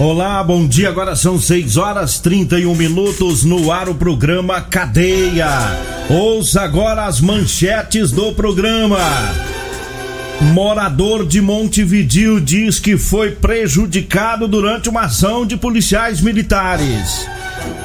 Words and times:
Olá, 0.00 0.42
bom 0.42 0.66
dia. 0.66 0.88
Agora 0.88 1.14
são 1.14 1.38
6 1.38 1.76
horas 1.76 2.18
31 2.20 2.74
minutos 2.74 3.44
no 3.44 3.70
ar 3.70 3.86
o 3.86 3.94
programa 3.94 4.58
Cadeia. 4.58 5.46
Ouça 6.08 6.62
agora 6.62 7.04
as 7.04 7.20
manchetes 7.20 8.10
do 8.10 8.32
programa. 8.32 8.98
Morador 10.54 11.26
de 11.26 11.42
Montevidil 11.42 12.40
diz 12.40 12.78
que 12.78 12.96
foi 12.96 13.32
prejudicado 13.32 14.48
durante 14.48 14.88
uma 14.88 15.02
ação 15.02 15.44
de 15.44 15.58
policiais 15.58 16.22
militares. 16.22 17.28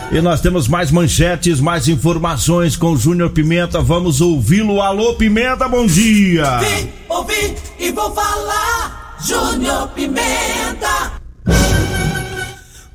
E 0.10 0.22
nós 0.22 0.40
temos 0.40 0.70
mais 0.70 0.92
manchetes, 0.92 1.60
mais 1.60 1.90
informações 1.90 2.78
com 2.78 2.94
o 2.94 2.98
Júnior 2.98 3.32
Pimenta. 3.32 3.82
Vamos 3.82 4.22
ouvi-lo. 4.22 4.82
Alô, 4.82 5.16
Pimenta, 5.16 5.68
bom 5.68 5.86
dia. 5.86 6.60
Vim, 6.60 6.90
ouvi 7.10 7.56
e 7.78 7.92
vou 7.92 8.10
falar. 8.14 9.18
Júnior 9.20 9.90
Pimenta. 9.90 11.25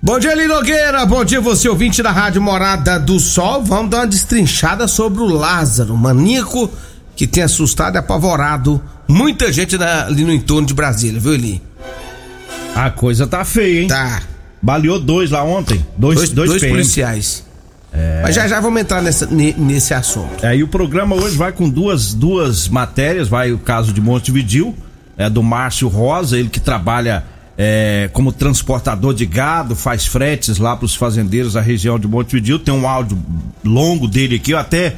Bom 0.02 0.18
dia, 0.18 0.32
Eli 0.32 0.46
Nogueira. 0.46 1.04
Bom 1.04 1.24
dia, 1.24 1.40
você 1.40 1.68
ouvinte 1.68 2.02
da 2.02 2.10
Rádio 2.10 2.40
Morada 2.40 2.98
do 2.98 3.18
Sol. 3.20 3.62
Vamos 3.62 3.90
dar 3.90 3.98
uma 3.98 4.06
destrinchada 4.06 4.88
sobre 4.88 5.20
o 5.20 5.26
Lázaro, 5.26 5.96
maníaco 5.96 6.70
que 7.14 7.26
tem 7.26 7.42
assustado 7.42 7.96
e 7.96 7.98
apavorado 7.98 8.82
muita 9.06 9.52
gente 9.52 9.76
na- 9.76 10.06
ali 10.06 10.24
no 10.24 10.32
entorno 10.32 10.66
de 10.66 10.72
Brasília, 10.72 11.20
viu, 11.20 11.34
Eli? 11.34 11.62
A 12.74 12.88
coisa 12.90 13.26
tá 13.26 13.44
feia, 13.44 13.82
hein? 13.82 13.88
Tá. 13.88 14.22
Baleou 14.62 14.98
dois 14.98 15.30
lá 15.30 15.42
ontem. 15.44 15.84
Dois, 15.98 16.16
Dois, 16.16 16.30
dois, 16.30 16.50
dois 16.50 16.64
policiais. 16.64 17.44
Mas 18.22 18.34
já 18.36 18.46
já 18.46 18.60
vamos 18.60 18.80
entrar 18.80 19.02
nessa, 19.02 19.26
ne- 19.26 19.54
nesse 19.58 19.92
assunto. 19.92 20.44
É, 20.46 20.56
e 20.56 20.62
o 20.62 20.68
programa 20.68 21.14
hoje 21.16 21.36
vai 21.36 21.50
com 21.52 21.68
duas, 21.68 22.14
duas 22.14 22.68
matérias. 22.68 23.28
Vai 23.28 23.52
o 23.52 23.58
caso 23.58 23.92
de 23.92 24.00
Montevidil, 24.00 24.74
é, 25.18 25.28
do 25.28 25.42
Márcio 25.42 25.88
Rosa, 25.88 26.38
ele 26.38 26.48
que 26.48 26.60
trabalha 26.60 27.24
é, 27.62 28.08
como 28.14 28.32
transportador 28.32 29.12
de 29.12 29.26
gado, 29.26 29.76
faz 29.76 30.06
fretes 30.06 30.56
lá 30.56 30.74
para 30.74 30.86
os 30.86 30.94
fazendeiros 30.94 31.52
da 31.52 31.60
região 31.60 31.98
de 31.98 32.08
Montevidil. 32.08 32.58
Tem 32.58 32.72
um 32.72 32.88
áudio 32.88 33.18
longo 33.62 34.08
dele 34.08 34.36
aqui. 34.36 34.52
Eu 34.52 34.58
até 34.58 34.96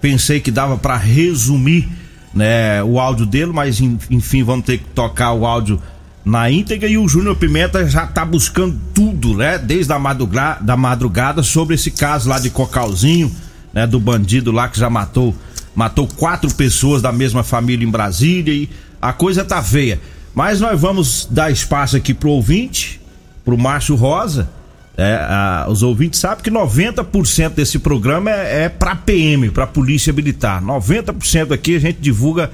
pensei 0.00 0.38
que 0.38 0.52
dava 0.52 0.76
para 0.78 0.96
resumir 0.96 1.88
né, 2.32 2.80
o 2.84 3.00
áudio 3.00 3.26
dele, 3.26 3.50
mas 3.52 3.80
en- 3.80 3.98
enfim, 4.08 4.44
vamos 4.44 4.64
ter 4.64 4.78
que 4.78 4.84
tocar 4.94 5.32
o 5.32 5.44
áudio 5.44 5.82
na 6.24 6.48
íntegra 6.48 6.88
e 6.88 6.96
o 6.96 7.08
Júnior 7.08 7.34
Pimenta 7.34 7.84
já 7.88 8.06
tá 8.06 8.24
buscando 8.24 8.78
tudo, 8.94 9.34
né? 9.36 9.58
Desde 9.58 9.92
a 9.92 9.98
madrugada, 9.98 10.62
da 10.64 10.76
madrugada 10.76 11.42
sobre 11.42 11.74
esse 11.74 11.90
caso 11.90 12.28
lá 12.28 12.38
de 12.38 12.48
Cocalzinho, 12.48 13.28
né? 13.72 13.88
Do 13.88 13.98
bandido 13.98 14.52
lá 14.52 14.68
que 14.68 14.78
já 14.78 14.88
matou, 14.88 15.34
matou 15.74 16.06
quatro 16.06 16.48
pessoas 16.54 17.02
da 17.02 17.10
mesma 17.10 17.42
família 17.42 17.84
em 17.84 17.90
Brasília 17.90 18.54
e 18.54 18.70
a 19.02 19.12
coisa 19.12 19.44
tá 19.44 19.60
feia. 19.60 20.00
Mas 20.34 20.60
nós 20.60 20.80
vamos 20.80 21.28
dar 21.30 21.50
espaço 21.50 21.96
aqui 21.96 22.12
pro 22.12 22.30
ouvinte, 22.30 23.00
pro 23.44 23.56
Márcio 23.56 23.94
Rosa. 23.94 24.48
É, 24.96 25.14
a- 25.16 25.66
os 25.68 25.82
ouvintes 25.82 26.20
sabem 26.20 26.42
que 26.44 26.50
90% 26.50 27.54
desse 27.54 27.78
programa 27.78 28.30
é, 28.30 28.64
é 28.64 28.68
para 28.68 28.94
PM, 28.94 29.50
para 29.50 29.66
Polícia 29.66 30.12
Militar. 30.12 30.62
90% 30.62 31.52
aqui 31.52 31.76
a 31.76 31.80
gente 31.80 31.98
divulga 32.00 32.50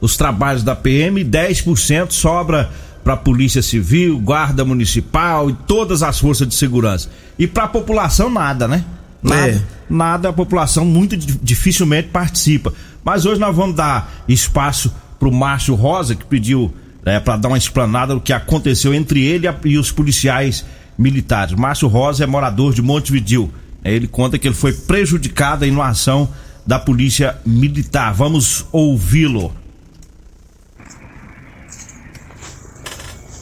os 0.00 0.16
trabalhos 0.16 0.62
da 0.62 0.74
PM, 0.74 1.22
10% 1.24 2.12
sobra 2.12 2.70
para 3.04 3.16
Polícia 3.16 3.60
Civil, 3.62 4.18
Guarda 4.18 4.64
Municipal 4.64 5.50
e 5.50 5.52
todas 5.66 6.02
as 6.02 6.18
forças 6.18 6.46
de 6.48 6.54
segurança. 6.54 7.08
E 7.38 7.46
para 7.46 7.64
a 7.64 7.68
população 7.68 8.30
nada, 8.30 8.66
né? 8.68 8.84
Nada, 9.22 9.48
É. 9.50 9.62
nada, 9.88 10.28
a 10.30 10.32
população 10.32 10.84
muito 10.84 11.16
di- 11.16 11.38
dificilmente 11.42 12.08
participa. 12.08 12.72
Mas 13.04 13.26
hoje 13.26 13.40
nós 13.40 13.54
vamos 13.54 13.76
dar 13.76 14.10
espaço 14.28 14.92
pro 15.18 15.30
Márcio 15.32 15.74
Rosa 15.74 16.14
que 16.14 16.24
pediu 16.24 16.72
para 17.02 17.36
dar 17.36 17.48
uma 17.48 17.58
explanada 17.58 18.14
do 18.14 18.20
que 18.20 18.32
aconteceu 18.32 18.94
entre 18.94 19.24
ele 19.24 19.48
e 19.64 19.76
os 19.76 19.90
policiais 19.90 20.64
militares. 20.96 21.54
Márcio 21.54 21.88
Rosa 21.88 22.24
é 22.24 22.26
morador 22.26 22.72
de 22.72 22.82
Montevidil. 22.82 23.52
É, 23.82 23.92
Ele 23.92 24.06
conta 24.06 24.38
que 24.38 24.46
ele 24.46 24.54
foi 24.54 24.72
prejudicado 24.72 25.64
em 25.64 25.70
uma 25.70 25.88
ação 25.88 26.28
da 26.64 26.78
polícia 26.78 27.36
militar. 27.44 28.14
Vamos 28.14 28.64
ouvi-lo. 28.70 29.52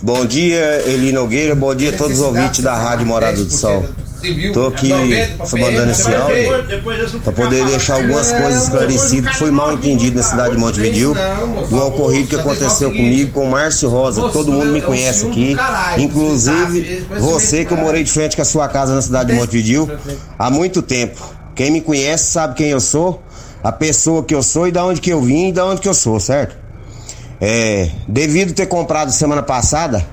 Bom 0.03 0.25
dia, 0.25 0.83
Eli 0.87 1.13
Nogueira. 1.13 1.55
Bom 1.55 1.75
dia 1.75 1.91
a 1.91 1.97
todos 1.97 2.19
os 2.19 2.25
ouvintes 2.25 2.61
da 2.61 2.75
Rádio 2.75 3.07
Morada 3.07 3.45
do 3.45 3.51
Sol. 3.51 3.85
Tô 4.53 4.67
aqui 4.67 4.91
mandando 5.59 5.91
esse 5.91 6.15
áudio 6.15 7.21
para 7.23 7.33
poder 7.33 7.65
deixar 7.67 7.95
algumas 7.95 8.31
coisas 8.31 8.65
esclarecidas 8.65 9.33
que 9.33 9.39
foi 9.39 9.51
mal 9.51 9.73
entendido 9.73 10.17
na 10.17 10.23
cidade 10.23 10.55
de 10.55 10.59
Montevideo. 10.59 11.15
Do 11.69 11.87
ocorrido 11.87 12.29
que 12.29 12.37
aconteceu 12.37 12.91
comigo 12.91 13.33
com 13.33 13.45
o 13.45 13.51
Márcio 13.51 13.89
Rosa, 13.89 14.29
todo 14.29 14.53
mundo 14.53 14.73
me 14.73 14.83
conhece 14.83 15.27
aqui. 15.27 15.57
Inclusive 15.99 17.07
você 17.19 17.65
que 17.65 17.73
eu 17.73 17.79
morei 17.79 18.05
de 18.05 18.13
frente 18.13 18.37
com 18.37 18.43
a 18.43 18.45
sua 18.45 18.69
casa 18.69 18.95
na 18.95 19.03
cidade 19.03 19.33
de 19.33 19.39
Montevideo 19.39 19.91
há 20.39 20.51
muito 20.51 20.83
tempo. 20.83 21.21
Quem 21.55 21.71
me 21.71 21.81
conhece 21.81 22.31
sabe 22.31 22.55
quem 22.55 22.69
eu 22.69 22.81
sou, 22.81 23.23
a 23.63 23.73
pessoa 23.73 24.23
que 24.23 24.35
eu 24.35 24.43
sou 24.43 24.69
e 24.69 24.73
da 24.73 24.85
onde 24.85 25.01
que 25.01 25.11
eu 25.11 25.21
vim 25.21 25.49
e 25.49 25.53
da 25.53 25.65
onde 25.67 25.81
que 25.81 25.89
eu 25.89 25.95
sou, 25.95 26.19
certo? 26.21 26.57
É, 27.41 27.91
devido 28.07 28.53
ter 28.53 28.67
comprado 28.67 29.11
semana 29.13 29.43
passada, 29.43 30.05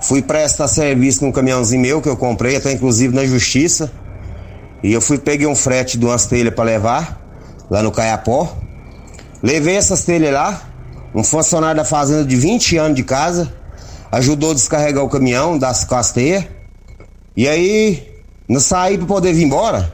fui 0.00 0.22
prestar 0.22 0.68
serviço 0.68 1.24
num 1.24 1.32
caminhãozinho 1.32 1.80
meu 1.80 2.02
que 2.02 2.08
eu 2.08 2.16
comprei, 2.16 2.56
até 2.56 2.72
inclusive 2.72 3.14
na 3.14 3.24
justiça. 3.24 3.90
E 4.82 4.92
eu 4.92 5.00
fui 5.00 5.18
peguei 5.18 5.46
um 5.46 5.56
frete 5.56 5.98
de 5.98 6.04
umas 6.04 6.26
telhas 6.26 6.54
para 6.54 6.64
levar 6.64 7.20
lá 7.70 7.82
no 7.82 7.90
Caiapó. 7.90 8.56
Levei 9.42 9.76
essas 9.76 10.04
telhas 10.04 10.32
lá. 10.32 10.62
Um 11.14 11.24
funcionário 11.24 11.76
da 11.76 11.84
fazenda 11.84 12.24
de 12.24 12.36
20 12.36 12.76
anos 12.76 12.96
de 12.96 13.02
casa 13.02 13.52
ajudou 14.12 14.52
a 14.52 14.54
descarregar 14.54 15.04
o 15.04 15.08
caminhão 15.08 15.58
das 15.58 15.84
com 15.84 15.94
as 15.94 16.12
telhas. 16.12 16.44
E 17.36 17.48
aí, 17.48 18.08
no 18.48 18.60
saí 18.60 18.96
para 18.96 19.06
poder 19.06 19.32
vir 19.32 19.44
embora, 19.44 19.92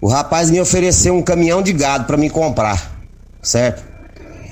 o 0.00 0.08
rapaz 0.08 0.50
me 0.50 0.60
ofereceu 0.60 1.14
um 1.14 1.22
caminhão 1.22 1.62
de 1.62 1.72
gado 1.72 2.04
para 2.04 2.16
me 2.16 2.28
comprar, 2.28 3.00
certo? 3.42 3.82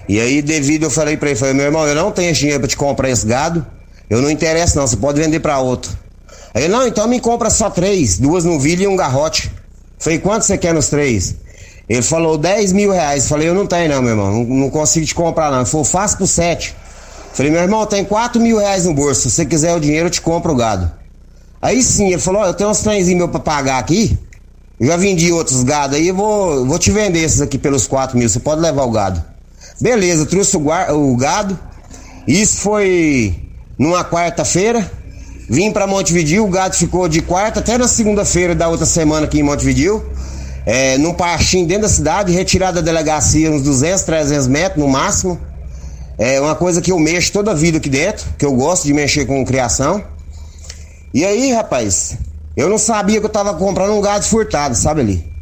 E 0.09 0.21
aí, 0.21 0.43
devido, 0.43 0.85
eu 0.85 0.91
falei 0.91 1.17
pra 1.17 1.31
ele, 1.31 1.39
falei, 1.39 1.55
meu 1.55 1.65
irmão, 1.65 1.87
eu 1.87 1.95
não 1.95 2.11
tenho 2.11 2.33
dinheiro 2.33 2.61
pra 2.61 2.69
te 2.69 2.77
comprar 2.77 3.09
esse 3.09 3.27
gado. 3.27 3.67
Eu 4.09 4.21
não 4.21 4.31
interessa 4.31 4.79
não, 4.79 4.87
você 4.87 4.97
pode 4.97 5.21
vender 5.21 5.41
pra 5.41 5.59
outro. 5.59 5.97
Aí 6.55 6.69
não, 6.69 6.87
então 6.87 7.09
me 7.09 7.21
compra 7.21 7.51
só 7.51 7.69
três, 7.69 8.19
duas 8.19 8.45
novilhas 8.45 8.85
e 8.85 8.87
um 8.87 8.97
garrote. 8.97 9.51
Falei, 9.99 10.19
quanto 10.19 10.45
você 10.45 10.59
quer 10.59 10.75
nos 10.75 10.89
três? 10.89 11.37
Ele 11.89 12.03
falou 12.03 12.39
10 12.39 12.73
mil 12.73 12.91
reais. 12.91 13.29
Falei, 13.29 13.49
eu 13.49 13.55
não 13.55 13.67
tenho 13.67 13.89
não, 13.91 14.03
meu 14.03 14.11
irmão, 14.11 14.31
não, 14.33 14.45
não 14.45 14.71
consigo 14.71 15.05
te 15.05 15.15
comprar 15.15 15.51
não. 15.51 15.59
Ele 15.59 15.67
falou, 15.67 15.85
faça 15.85 16.17
por 16.17 16.27
sete. 16.27 16.75
Falei, 17.33 17.51
meu 17.51 17.61
irmão, 17.61 17.85
tem 17.85 18.05
4 18.05 18.41
mil 18.41 18.59
reais 18.59 18.85
no 18.85 18.95
bolso. 18.95 19.23
Se 19.23 19.31
você 19.31 19.45
quiser 19.45 19.75
o 19.75 19.81
dinheiro, 19.81 20.07
eu 20.07 20.11
te 20.11 20.21
compro 20.21 20.53
o 20.53 20.57
gado. 20.57 20.91
Aí 21.61 21.83
sim, 21.83 22.09
ele 22.09 22.21
falou, 22.21 22.43
ó, 22.43 22.47
eu 22.47 22.55
tenho 22.55 22.71
uns 22.71 22.81
trenzinhos 22.81 23.19
meu 23.19 23.29
pra 23.29 23.41
pagar 23.41 23.79
aqui. 23.79 24.19
Eu 24.79 24.87
já 24.87 24.97
vendi 24.97 25.33
outros 25.33 25.63
gado 25.63 25.97
aí, 25.97 26.13
vou, 26.13 26.67
vou 26.67 26.79
te 26.79 26.91
vender 26.91 27.21
esses 27.21 27.41
aqui 27.41 27.59
pelos 27.59 27.87
4 27.87 28.17
mil. 28.17 28.29
Você 28.29 28.39
pode 28.39 28.61
levar 28.61 28.85
o 28.85 28.91
gado. 28.91 29.25
Beleza, 29.81 30.27
trouxe 30.27 30.57
o, 30.57 30.61
o 30.93 31.17
gado. 31.17 31.59
Isso 32.27 32.59
foi 32.59 33.44
numa 33.79 34.05
quarta-feira. 34.05 34.91
Vim 35.49 35.71
para 35.73 35.87
Montevidil, 35.87 36.45
o 36.45 36.49
gado 36.49 36.75
ficou 36.75 37.07
de 37.07 37.21
quarta 37.21 37.61
até 37.61 37.77
na 37.77 37.87
segunda-feira 37.87 38.55
da 38.55 38.69
outra 38.69 38.87
semana 38.87 39.27
aqui 39.27 39.41
em 39.41 39.43
Montevidil. 39.43 40.03
É, 40.65 40.97
num 40.97 41.13
parchinho 41.13 41.67
dentro 41.67 41.83
da 41.83 41.89
cidade, 41.89 42.33
retirado 42.33 42.77
da 42.77 42.81
delegacia 42.81 43.51
uns 43.51 43.63
200, 43.63 44.03
300 44.03 44.49
metros 44.49 44.83
no 44.83 44.89
máximo. 44.89 45.39
É 46.17 46.41
uma 46.41 46.55
coisa 46.55 46.81
que 46.81 46.93
eu 46.93 46.99
mexo 46.99 47.33
toda 47.33 47.51
a 47.51 47.55
vida 47.55 47.79
aqui 47.79 47.91
dentro, 47.91 48.25
que 48.39 48.47
eu 48.47 48.53
gosto 48.55 48.85
de 48.85 48.95
mexer 48.95 49.27
com 49.27 49.45
criação. 49.45 50.03
E 51.13 51.25
aí, 51.25 51.53
rapaz, 51.53 52.17
eu 52.57 52.69
não 52.69 52.79
sabia 52.79 53.21
que 53.21 53.27
eu 53.27 53.31
tava 53.31 53.53
comprando 53.55 53.93
um 53.93 54.01
gado 54.01 54.25
furtado, 54.25 54.75
sabe 54.75 55.01
ali? 55.01 55.34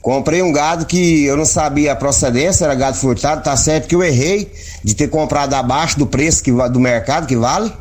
Comprei 0.00 0.42
um 0.42 0.52
gado 0.52 0.86
que 0.86 1.24
eu 1.24 1.36
não 1.36 1.44
sabia 1.44 1.92
a 1.92 1.96
procedência, 1.96 2.64
era 2.64 2.74
gado 2.74 2.96
furtado, 2.96 3.42
tá 3.42 3.56
certo 3.56 3.88
que 3.88 3.94
eu 3.94 4.02
errei 4.02 4.50
de 4.82 4.94
ter 4.94 5.08
comprado 5.08 5.54
abaixo 5.54 5.98
do 5.98 6.06
preço 6.06 6.42
que, 6.42 6.52
do 6.52 6.80
mercado 6.80 7.26
que 7.26 7.36
vale. 7.36 7.72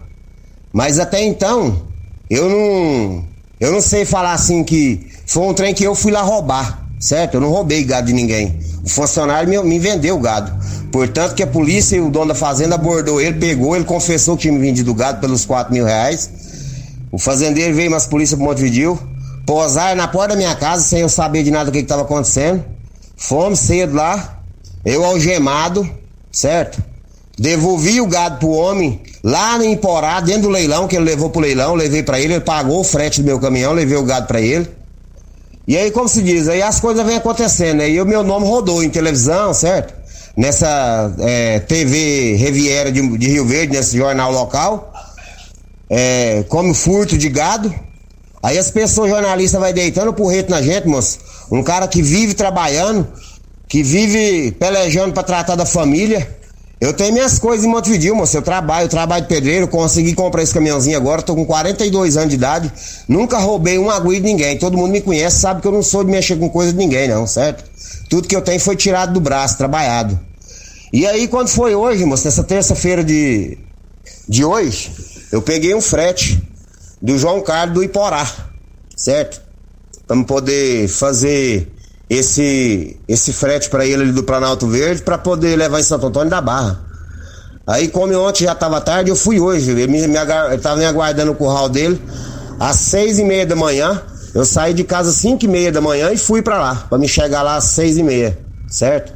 Mas 0.73 0.99
até 0.99 1.23
então, 1.23 1.81
eu 2.29 2.49
não. 2.49 3.25
Eu 3.59 3.71
não 3.71 3.81
sei 3.81 4.05
falar 4.05 4.33
assim 4.33 4.63
que 4.63 5.07
foi 5.25 5.43
um 5.43 5.53
trem 5.53 5.73
que 5.73 5.83
eu 5.83 5.95
fui 5.95 6.11
lá 6.11 6.21
roubar, 6.21 6.85
certo? 6.99 7.35
Eu 7.35 7.41
não 7.41 7.49
roubei 7.49 7.83
gado 7.83 8.07
de 8.07 8.13
ninguém. 8.13 8.59
O 8.83 8.89
funcionário 8.89 9.49
me, 9.49 9.61
me 9.63 9.79
vendeu 9.79 10.15
o 10.15 10.19
gado. 10.19 10.53
Portanto, 10.91 11.33
que 11.33 11.43
a 11.43 11.47
polícia 11.47 11.95
e 11.95 11.99
o 11.99 12.09
dono 12.09 12.27
da 12.27 12.35
fazenda 12.35 12.75
abordou 12.75 13.19
ele, 13.19 13.39
pegou, 13.39 13.75
ele 13.75 13.85
confessou 13.85 14.35
que 14.35 14.43
tinha 14.43 14.53
me 14.53 14.59
vendido 14.59 14.91
o 14.91 14.93
gado 14.93 15.19
pelos 15.19 15.45
4 15.45 15.73
mil 15.73 15.85
reais. 15.85 16.29
O 17.11 17.17
fazendeiro 17.17 17.73
veio 17.73 17.89
mais 17.89 18.05
polícia 18.05 18.37
pro 18.37 18.45
Montevidil, 18.45 18.99
posar 19.47 19.95
na 19.95 20.09
porta 20.09 20.29
da 20.29 20.35
minha 20.35 20.53
casa 20.55 20.83
sem 20.83 20.99
eu 20.99 21.09
saber 21.09 21.41
de 21.41 21.49
nada 21.49 21.65
do 21.65 21.71
que 21.71 21.79
estava 21.79 22.01
acontecendo. 22.01 22.63
Fomos 23.15 23.59
cedo 23.59 23.95
lá, 23.95 24.41
eu 24.85 25.03
algemado, 25.05 25.89
certo? 26.29 26.83
Devolvi 27.39 28.01
o 28.01 28.05
gado 28.05 28.39
pro 28.39 28.49
homem 28.49 29.01
lá 29.23 29.57
no 29.57 29.63
Imporá, 29.63 30.19
dentro 30.19 30.43
do 30.43 30.49
leilão, 30.49 30.87
que 30.87 30.97
ele 30.97 31.05
levou 31.05 31.29
pro 31.29 31.41
leilão, 31.41 31.75
levei 31.75 32.03
para 32.03 32.19
ele, 32.19 32.33
ele 32.33 32.41
pagou 32.41 32.81
o 32.81 32.83
frete 32.83 33.21
do 33.21 33.25
meu 33.25 33.39
caminhão, 33.39 33.71
levei 33.71 33.97
o 33.97 34.03
gado 34.03 34.27
para 34.27 34.41
ele. 34.41 34.69
E 35.65 35.77
aí, 35.77 35.91
como 35.91 36.09
se 36.09 36.21
diz, 36.21 36.47
aí 36.49 36.61
as 36.61 36.79
coisas 36.79 37.05
vêm 37.05 37.15
acontecendo, 37.15 37.81
aí 37.81 37.99
o 38.01 38.05
meu 38.05 38.23
nome 38.23 38.45
rodou 38.45 38.83
em 38.83 38.89
televisão, 38.89 39.53
certo? 39.53 39.93
Nessa 40.35 41.13
é, 41.19 41.59
TV 41.59 42.35
Riviera 42.35 42.91
de, 42.91 43.17
de, 43.17 43.27
Rio 43.29 43.45
Verde, 43.45 43.75
nesse 43.75 43.97
jornal 43.97 44.31
local, 44.31 44.93
é, 45.89 46.43
como 46.49 46.73
furto 46.73 47.17
de 47.17 47.29
gado. 47.29 47.86
Aí 48.41 48.57
as 48.57 48.69
pessoas 48.69 49.09
jornalistas 49.09 49.59
vai 49.59 49.73
deitando 49.73 50.13
porrete 50.13 50.49
na 50.49 50.61
gente, 50.61 50.87
moço. 50.87 51.19
Um 51.51 51.63
cara 51.63 51.87
que 51.87 52.01
vive 52.01 52.33
trabalhando, 52.33 53.07
que 53.67 53.81
vive 53.81 54.51
pelejando 54.53 55.13
para 55.13 55.23
tratar 55.23 55.55
da 55.55 55.65
família. 55.65 56.35
Eu 56.79 56.93
tenho 56.93 57.11
minhas 57.11 57.39
coisas 57.39 57.65
em 57.65 57.69
Montevideo, 57.69 58.15
moço. 58.15 58.37
Eu 58.37 58.43
trabalho, 58.43 58.85
eu 58.85 58.89
trabalho 58.89 59.23
de 59.23 59.27
pedreiro, 59.27 59.67
consegui 59.67 60.13
comprar 60.13 60.43
esse 60.43 60.53
caminhãozinho 60.53 60.95
agora, 60.95 61.23
tô 61.23 61.33
com 61.33 61.43
42 61.43 62.17
anos 62.17 62.29
de 62.29 62.35
idade. 62.35 62.71
Nunca 63.07 63.39
roubei 63.39 63.79
um 63.79 63.89
agulho 63.89 64.17
de 64.17 64.25
ninguém. 64.25 64.57
Todo 64.57 64.77
mundo 64.77 64.91
me 64.91 65.01
conhece, 65.01 65.39
sabe 65.39 65.61
que 65.61 65.67
eu 65.67 65.71
não 65.71 65.81
sou 65.81 66.03
de 66.03 66.11
mexer 66.11 66.37
com 66.37 66.47
coisa 66.49 66.71
de 66.71 66.77
ninguém, 66.77 67.07
não, 67.07 67.25
certo? 67.25 67.63
Tudo 68.07 68.27
que 68.27 68.35
eu 68.35 68.41
tenho 68.41 68.59
foi 68.59 68.75
tirado 68.75 69.13
do 69.13 69.19
braço, 69.19 69.57
trabalhado. 69.57 70.19
E 70.93 71.05
aí, 71.07 71.27
quando 71.27 71.47
foi 71.47 71.73
hoje, 71.73 72.05
moço, 72.05 72.25
nessa 72.25 72.43
terça-feira 72.43 73.03
de, 73.03 73.57
de 74.29 74.45
hoje, 74.45 74.91
eu 75.31 75.41
peguei 75.41 75.73
um 75.73 75.81
frete 75.81 76.46
do 77.01 77.17
João 77.17 77.41
Carlos 77.41 77.75
do 77.75 77.83
Iporá, 77.83 78.27
certo? 78.95 79.41
Pra 80.07 80.23
poder 80.23 80.87
fazer 80.87 81.71
esse 82.09 82.97
esse 83.07 83.33
frete 83.33 83.69
para 83.69 83.85
ele 83.85 84.11
do 84.11 84.23
Planalto 84.23 84.67
Verde 84.67 85.01
para 85.01 85.17
poder 85.17 85.55
levar 85.55 85.79
em 85.79 85.83
Santo 85.83 86.07
Antônio 86.07 86.29
da 86.29 86.41
Barra. 86.41 86.79
Aí 87.65 87.89
como 87.89 88.17
ontem 88.17 88.45
já 88.45 88.53
estava 88.53 88.79
tarde, 88.79 89.09
eu 89.09 89.15
fui 89.15 89.39
hoje. 89.39 89.71
Ele, 89.71 89.87
me, 89.87 90.07
me, 90.07 90.17
ele 90.17 90.75
me 90.77 90.85
aguardando 90.85 91.33
o 91.33 91.35
curral 91.35 91.67
dele 91.67 92.01
às 92.59 92.77
seis 92.77 93.19
e 93.19 93.23
meia 93.23 93.45
da 93.45 93.55
manhã. 93.55 94.01
Eu 94.33 94.45
saí 94.45 94.73
de 94.73 94.83
casa 94.83 95.09
às 95.09 95.15
cinco 95.17 95.45
e 95.45 95.47
meia 95.47 95.71
da 95.71 95.81
manhã 95.81 96.11
e 96.11 96.17
fui 96.17 96.41
para 96.41 96.57
lá, 96.57 96.75
para 96.89 96.97
me 96.97 97.07
chegar 97.07 97.41
lá 97.41 97.55
às 97.55 97.65
seis 97.65 97.97
e 97.97 98.03
meia, 98.03 98.37
certo? 98.69 99.11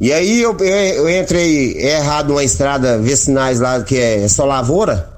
E 0.00 0.12
aí 0.12 0.42
eu, 0.42 0.56
eu, 0.58 1.08
entrei 1.08 1.78
errado 1.78 2.28
numa 2.28 2.44
estrada 2.44 2.98
vicinais 2.98 3.60
lá 3.60 3.80
que 3.82 3.96
é 3.96 4.28
só 4.28 4.44
lavoura 4.44 5.13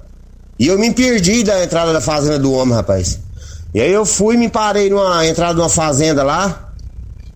e 0.58 0.66
eu 0.66 0.78
me 0.78 0.92
perdi 0.92 1.42
da 1.44 1.62
entrada 1.62 1.92
da 1.92 2.00
fazenda 2.00 2.38
do 2.38 2.52
homem, 2.52 2.74
rapaz. 2.74 3.18
E 3.74 3.80
aí 3.80 3.92
eu 3.92 4.06
fui 4.06 4.36
me 4.36 4.48
parei 4.48 4.88
numa 4.88 5.26
entrada 5.26 5.54
de 5.54 5.60
uma 5.60 5.68
fazenda 5.68 6.22
lá, 6.22 6.72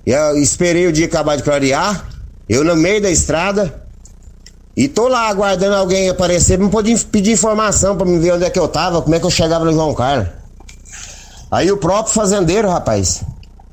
eu 0.07 0.39
esperei 0.39 0.87
o 0.87 0.93
dia 0.93 1.07
acabar 1.07 1.37
de 1.37 1.43
clarear, 1.43 2.07
eu 2.49 2.65
no 2.65 2.75
meio 2.75 3.01
da 3.01 3.11
estrada, 3.11 3.83
e 4.77 4.89
tô 4.89 5.09
lá 5.09 5.29
aguardando 5.29 5.77
alguém 5.77 6.09
aparecer 6.09 6.59
me 6.59 6.69
poder 6.71 6.99
pedir 7.05 7.33
informação 7.33 7.97
pra 7.97 8.07
me 8.07 8.19
ver 8.19 8.33
onde 8.35 8.45
é 8.45 8.51
que 8.51 8.59
eu 8.59 8.69
tava, 8.69 9.03
como 9.03 9.15
é 9.15 9.21
que 9.21 9.27
eu 9.27 9.31
chegava 9.31 9.65
no 9.65 9.73
João 9.73 9.93
Carlos. 9.93 10.29
Aí 11.51 11.71
o 11.71 11.77
próprio 11.77 12.15
fazendeiro, 12.15 12.69
rapaz, 12.69 13.23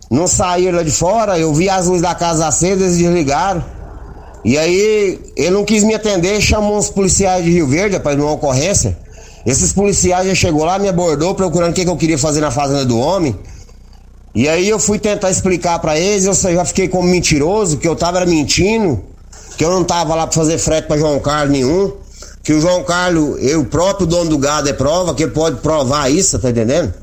não 0.09 0.27
saiu 0.27 0.75
lá 0.75 0.83
de 0.83 0.91
fora, 0.91 1.37
eu 1.37 1.53
vi 1.53 1.69
as 1.69 1.85
luzes 1.85 2.01
da 2.01 2.15
casa 2.15 2.47
acesas 2.47 2.95
e 2.95 3.03
desligaram. 3.03 3.63
E 4.43 4.57
aí 4.57 5.19
ele 5.35 5.51
não 5.51 5.63
quis 5.63 5.83
me 5.83 5.93
atender, 5.93 6.41
chamou 6.41 6.77
uns 6.77 6.89
policiais 6.89 7.43
de 7.43 7.51
Rio 7.51 7.67
Verde, 7.67 7.97
rapaz, 7.97 8.17
numa 8.17 8.31
ocorrência. 8.31 8.97
Esses 9.47 9.71
policiais 9.71 10.27
já 10.27 10.35
chegou 10.35 10.65
lá, 10.65 10.77
me 10.77 10.89
abordou 10.89 11.33
procurando 11.33 11.71
o 11.71 11.73
que, 11.73 11.85
que 11.85 11.89
eu 11.89 11.95
queria 11.95 12.17
fazer 12.17 12.41
na 12.41 12.51
fazenda 12.51 12.83
do 12.83 12.99
homem. 12.99 13.33
E 14.35 14.45
aí 14.49 14.67
eu 14.67 14.77
fui 14.77 14.99
tentar 14.99 15.31
explicar 15.31 15.79
para 15.79 15.97
eles, 15.97 16.25
eu 16.25 16.33
já 16.33 16.65
fiquei 16.65 16.89
como 16.89 17.07
mentiroso, 17.07 17.77
que 17.77 17.87
eu 17.87 17.95
tava 17.95 18.25
mentindo, 18.25 19.01
que 19.57 19.63
eu 19.63 19.71
não 19.71 19.85
tava 19.85 20.13
lá 20.15 20.27
para 20.27 20.35
fazer 20.35 20.57
frete 20.57 20.89
para 20.89 20.97
João 20.97 21.17
Carlos 21.21 21.53
nenhum, 21.53 21.93
que 22.43 22.51
o 22.51 22.59
João 22.59 22.83
Carlos, 22.83 23.41
eu, 23.41 23.61
o 23.61 23.65
próprio 23.65 24.05
dono 24.05 24.29
do 24.29 24.37
gado 24.37 24.67
é 24.67 24.73
prova, 24.73 25.15
que 25.15 25.23
ele 25.23 25.31
pode 25.31 25.61
provar 25.61 26.11
isso, 26.11 26.37
tá 26.37 26.49
entendendo? 26.49 26.93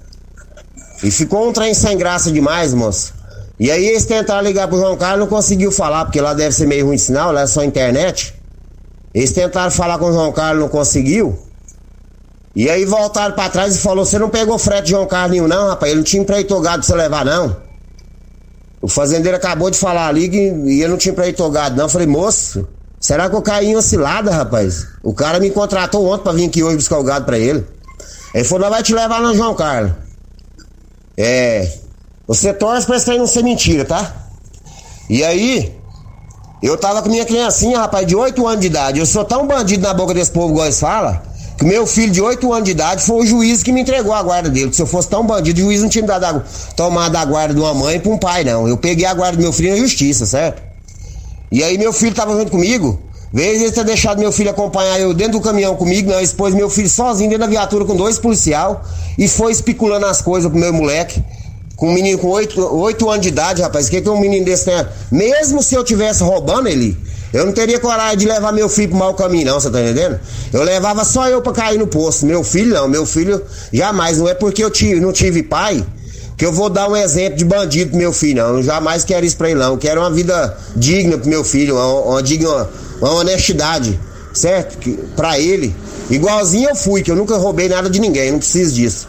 E 1.03 1.11
ficou 1.11 1.49
um 1.49 1.53
trem 1.53 1.73
sem 1.73 1.97
graça 1.97 2.31
demais, 2.31 2.75
moço. 2.75 3.15
E 3.59 3.71
aí 3.71 3.87
eles 3.87 4.05
tentaram 4.05 4.43
ligar 4.43 4.69
pro 4.69 4.77
João 4.77 4.99
Carlos, 4.99 5.21
não 5.21 5.27
conseguiu 5.29 5.73
falar, 5.73 6.05
porque 6.05 6.21
lá 6.21 6.35
deve 6.35 6.55
ser 6.55 6.67
meio 6.67 6.85
ruim 6.85 6.97
de 6.97 7.03
sinal, 7.03 7.33
lá 7.33 7.41
é 7.41 7.47
só 7.47 7.65
internet. 7.65 8.35
Eles 9.15 9.33
tentaram 9.33 9.71
falar 9.71 9.99
com 9.99 10.11
o 10.11 10.13
João 10.13 10.31
Carlos, 10.31 10.61
não 10.61 10.69
conseguiu. 10.69 11.39
E 12.55 12.71
aí 12.71 12.85
voltaram 12.85 13.35
para 13.35 13.51
trás 13.51 13.75
e 13.75 13.81
falou: 13.81 14.05
Você 14.05 14.19
não 14.19 14.31
pegou 14.31 14.57
frete 14.59 14.85
de 14.85 14.91
João 14.91 15.07
Carlinho, 15.07 15.49
não, 15.49 15.69
rapaz? 15.69 15.91
Ele 15.91 15.99
não 15.99 16.05
tinha 16.05 16.23
empreitou 16.23 16.61
gado 16.61 16.79
pra 16.79 16.87
você 16.87 16.95
levar, 16.95 17.25
não. 17.25 17.57
O 18.81 18.87
fazendeiro 18.87 19.37
acabou 19.37 19.71
de 19.71 19.79
falar 19.79 20.07
ali 20.07 20.29
que 20.29 20.37
ele 20.37 20.89
não 20.89 20.97
tinha 20.97 21.13
empreitou 21.13 21.51
gado, 21.51 21.77
não. 21.77 21.87
Eu 21.87 21.89
falei: 21.89 22.07
Moço, 22.07 22.69
será 23.01 23.29
que 23.29 23.35
eu 23.35 23.43
caí 23.43 23.69
em 23.71 23.75
uma 23.75 23.83
cilada, 23.83 24.31
rapaz? 24.31 24.87
O 25.03 25.13
cara 25.13 25.41
me 25.41 25.51
contratou 25.51 26.07
ontem 26.07 26.23
pra 26.23 26.33
vir 26.33 26.47
aqui 26.47 26.63
hoje 26.63 26.77
buscar 26.77 26.99
o 26.99 27.03
gado 27.03 27.25
pra 27.25 27.39
ele. 27.39 27.67
Ele 28.33 28.45
falou: 28.45 28.61
Nós 28.61 28.71
vai 28.71 28.83
te 28.85 28.95
levar 28.95 29.21
no 29.21 29.35
João 29.35 29.55
Carlos. 29.55 29.93
É. 31.17 31.79
Você 32.29 32.55
torce 32.55 32.87
pra 32.87 32.97
isso 32.97 33.11
aí 33.11 33.19
não 33.19 33.27
ser 33.27 33.43
mentira, 33.43 33.85
tá? 33.85 34.15
E 35.11 35.23
aí, 35.25 35.77
eu 36.63 36.79
tava 36.79 37.03
com 37.03 37.11
minha 37.11 37.27
criancinha, 37.27 37.81
rapaz, 37.81 38.07
de 38.07 38.17
8 38.17 38.47
anos 38.47 38.61
de 38.61 38.69
idade. 38.69 39.01
Eu 39.01 39.07
sou 39.07 39.25
tão 39.25 39.47
bandido 39.47 39.83
na 39.83 39.93
boca 39.93 40.15
desse 40.15 40.31
povo, 40.31 40.51
igual 40.51 40.67
eles 40.67 40.81
falam 40.81 41.34
que 41.57 41.65
meu 41.65 41.87
filho 41.87 42.13
de 42.13 42.21
8 42.21 42.53
anos 42.53 42.65
de 42.65 42.71
idade 42.73 43.03
foi 43.03 43.25
o 43.25 43.27
juiz 43.27 43.63
que 43.63 43.73
me 43.73 43.81
entregou 43.81 44.13
a 44.13 44.23
guarda 44.23 44.51
dele. 44.51 44.73
Se 44.73 44.83
eu 44.83 44.87
fosse 44.87 45.09
tão 45.09 45.25
bandido, 45.25 45.61
o 45.61 45.65
juiz 45.65 45.83
não 45.83 45.89
tinha 45.89 46.03
me 46.03 46.09
dado 46.09 46.25
a, 46.25 46.43
tomado 46.75 47.15
a 47.17 47.25
guarda 47.25 47.55
de 47.55 47.61
uma 47.61 47.73
mãe 47.73 48.01
para 48.01 48.11
um 48.11 48.19
pai, 48.19 48.45
não. 48.45 48.67
Eu 48.67 48.77
peguei 48.77 49.07
a 49.07 49.15
guarda 49.15 49.37
do 49.37 49.43
meu 49.43 49.53
filho 49.53 49.71
na 49.71 49.77
justiça, 49.77 50.27
certo? 50.27 50.63
E 51.51 51.63
aí 51.63 51.79
meu 51.79 51.93
filho 51.93 52.15
tava 52.15 52.37
junto 52.37 52.51
comigo. 52.51 53.01
Vez 53.33 53.61
ele 53.61 53.73
ter 53.73 53.85
deixado 53.85 54.19
meu 54.19 54.31
filho 54.31 54.51
acompanhar 54.51 55.01
eu 55.01 55.13
dentro 55.13 55.33
do 55.33 55.41
caminhão 55.41 55.75
comigo, 55.75 56.09
não, 56.09 56.21
expôs 56.21 56.55
meu 56.55 56.71
filho 56.71 56.89
sozinho 56.89 57.31
dentro 57.31 57.45
da 57.45 57.51
viatura 57.51 57.85
com 57.85 57.97
dois 57.97 58.17
policial 58.17 58.85
e 59.19 59.27
foi 59.27 59.51
especulando 59.51 60.07
as 60.07 60.23
coisas 60.23 60.49
pro 60.49 60.59
meu 60.59 60.73
moleque. 60.73 61.21
Com 61.75 61.89
um 61.89 61.93
menino 61.93 62.19
com 62.19 62.29
8, 62.29 62.61
8 62.61 63.11
anos 63.11 63.23
de 63.23 63.29
idade, 63.29 63.63
rapaz. 63.63 63.89
O 63.89 63.91
que, 63.91 64.01
que 64.01 64.09
um 64.09 64.21
menino 64.21 64.45
desse 64.45 64.67
tem? 64.67 64.87
Mesmo 65.11 65.61
se 65.63 65.75
eu 65.75 65.83
tivesse 65.83 66.23
roubando 66.23 66.69
ele, 66.69 66.97
eu 67.35 67.45
não 67.45 67.53
teria 67.53 67.81
coragem 67.81 68.19
de 68.19 68.27
levar 68.27 68.53
meu 68.53 68.69
filho 68.69 68.91
pro 68.91 68.99
mau 68.99 69.13
caminho, 69.13 69.47
não, 69.47 69.59
você 69.59 69.69
tá 69.69 69.83
entendendo? 69.83 70.21
Eu 70.53 70.63
levava 70.63 71.05
só 71.05 71.29
eu 71.29 71.43
pra 71.43 71.53
cair 71.53 71.77
no 71.77 71.87
poço. 71.89 72.25
Meu 72.25 72.45
filho, 72.45 72.73
não. 72.73 72.87
Meu 72.87 73.05
filho, 73.05 73.43
jamais. 73.73 74.19
Não 74.19 74.29
é 74.29 74.35
porque 74.35 74.63
eu 74.63 74.71
tive, 74.71 75.01
não 75.01 75.13
tive 75.13 75.43
pai 75.43 75.85
que 76.37 76.47
eu 76.47 76.53
vou 76.53 76.71
dar 76.71 76.89
um 76.89 76.97
exemplo 76.97 77.37
de 77.37 77.45
bandido 77.45 77.91
pro 77.91 77.99
meu 77.99 78.13
filho, 78.13 78.37
não. 78.37 78.57
Eu 78.59 78.63
jamais 78.63 79.05
quero 79.05 79.27
isso 79.27 79.37
pra 79.37 79.51
ele, 79.51 79.59
não. 79.59 79.73
Eu 79.73 79.79
quero 79.79 80.01
uma 80.01 80.13
vida 80.13 80.57
digna 80.77 81.19
pro 81.19 81.29
meu 81.29 81.43
filho, 81.43 81.75
uma, 81.75 82.13
uma 82.13 82.23
digna, 82.23 82.69
uma 83.01 83.15
honestidade, 83.15 83.99
certo? 84.33 84.79
Pra 85.17 85.37
ele. 85.37 85.75
Igualzinho 86.09 86.69
eu 86.69 86.77
fui, 86.77 87.03
que 87.03 87.11
eu 87.11 87.17
nunca 87.17 87.37
roubei 87.37 87.69
nada 87.69 87.91
de 87.91 87.99
ninguém, 87.99 88.31
não 88.31 88.39
preciso 88.39 88.75
disso. 88.75 89.09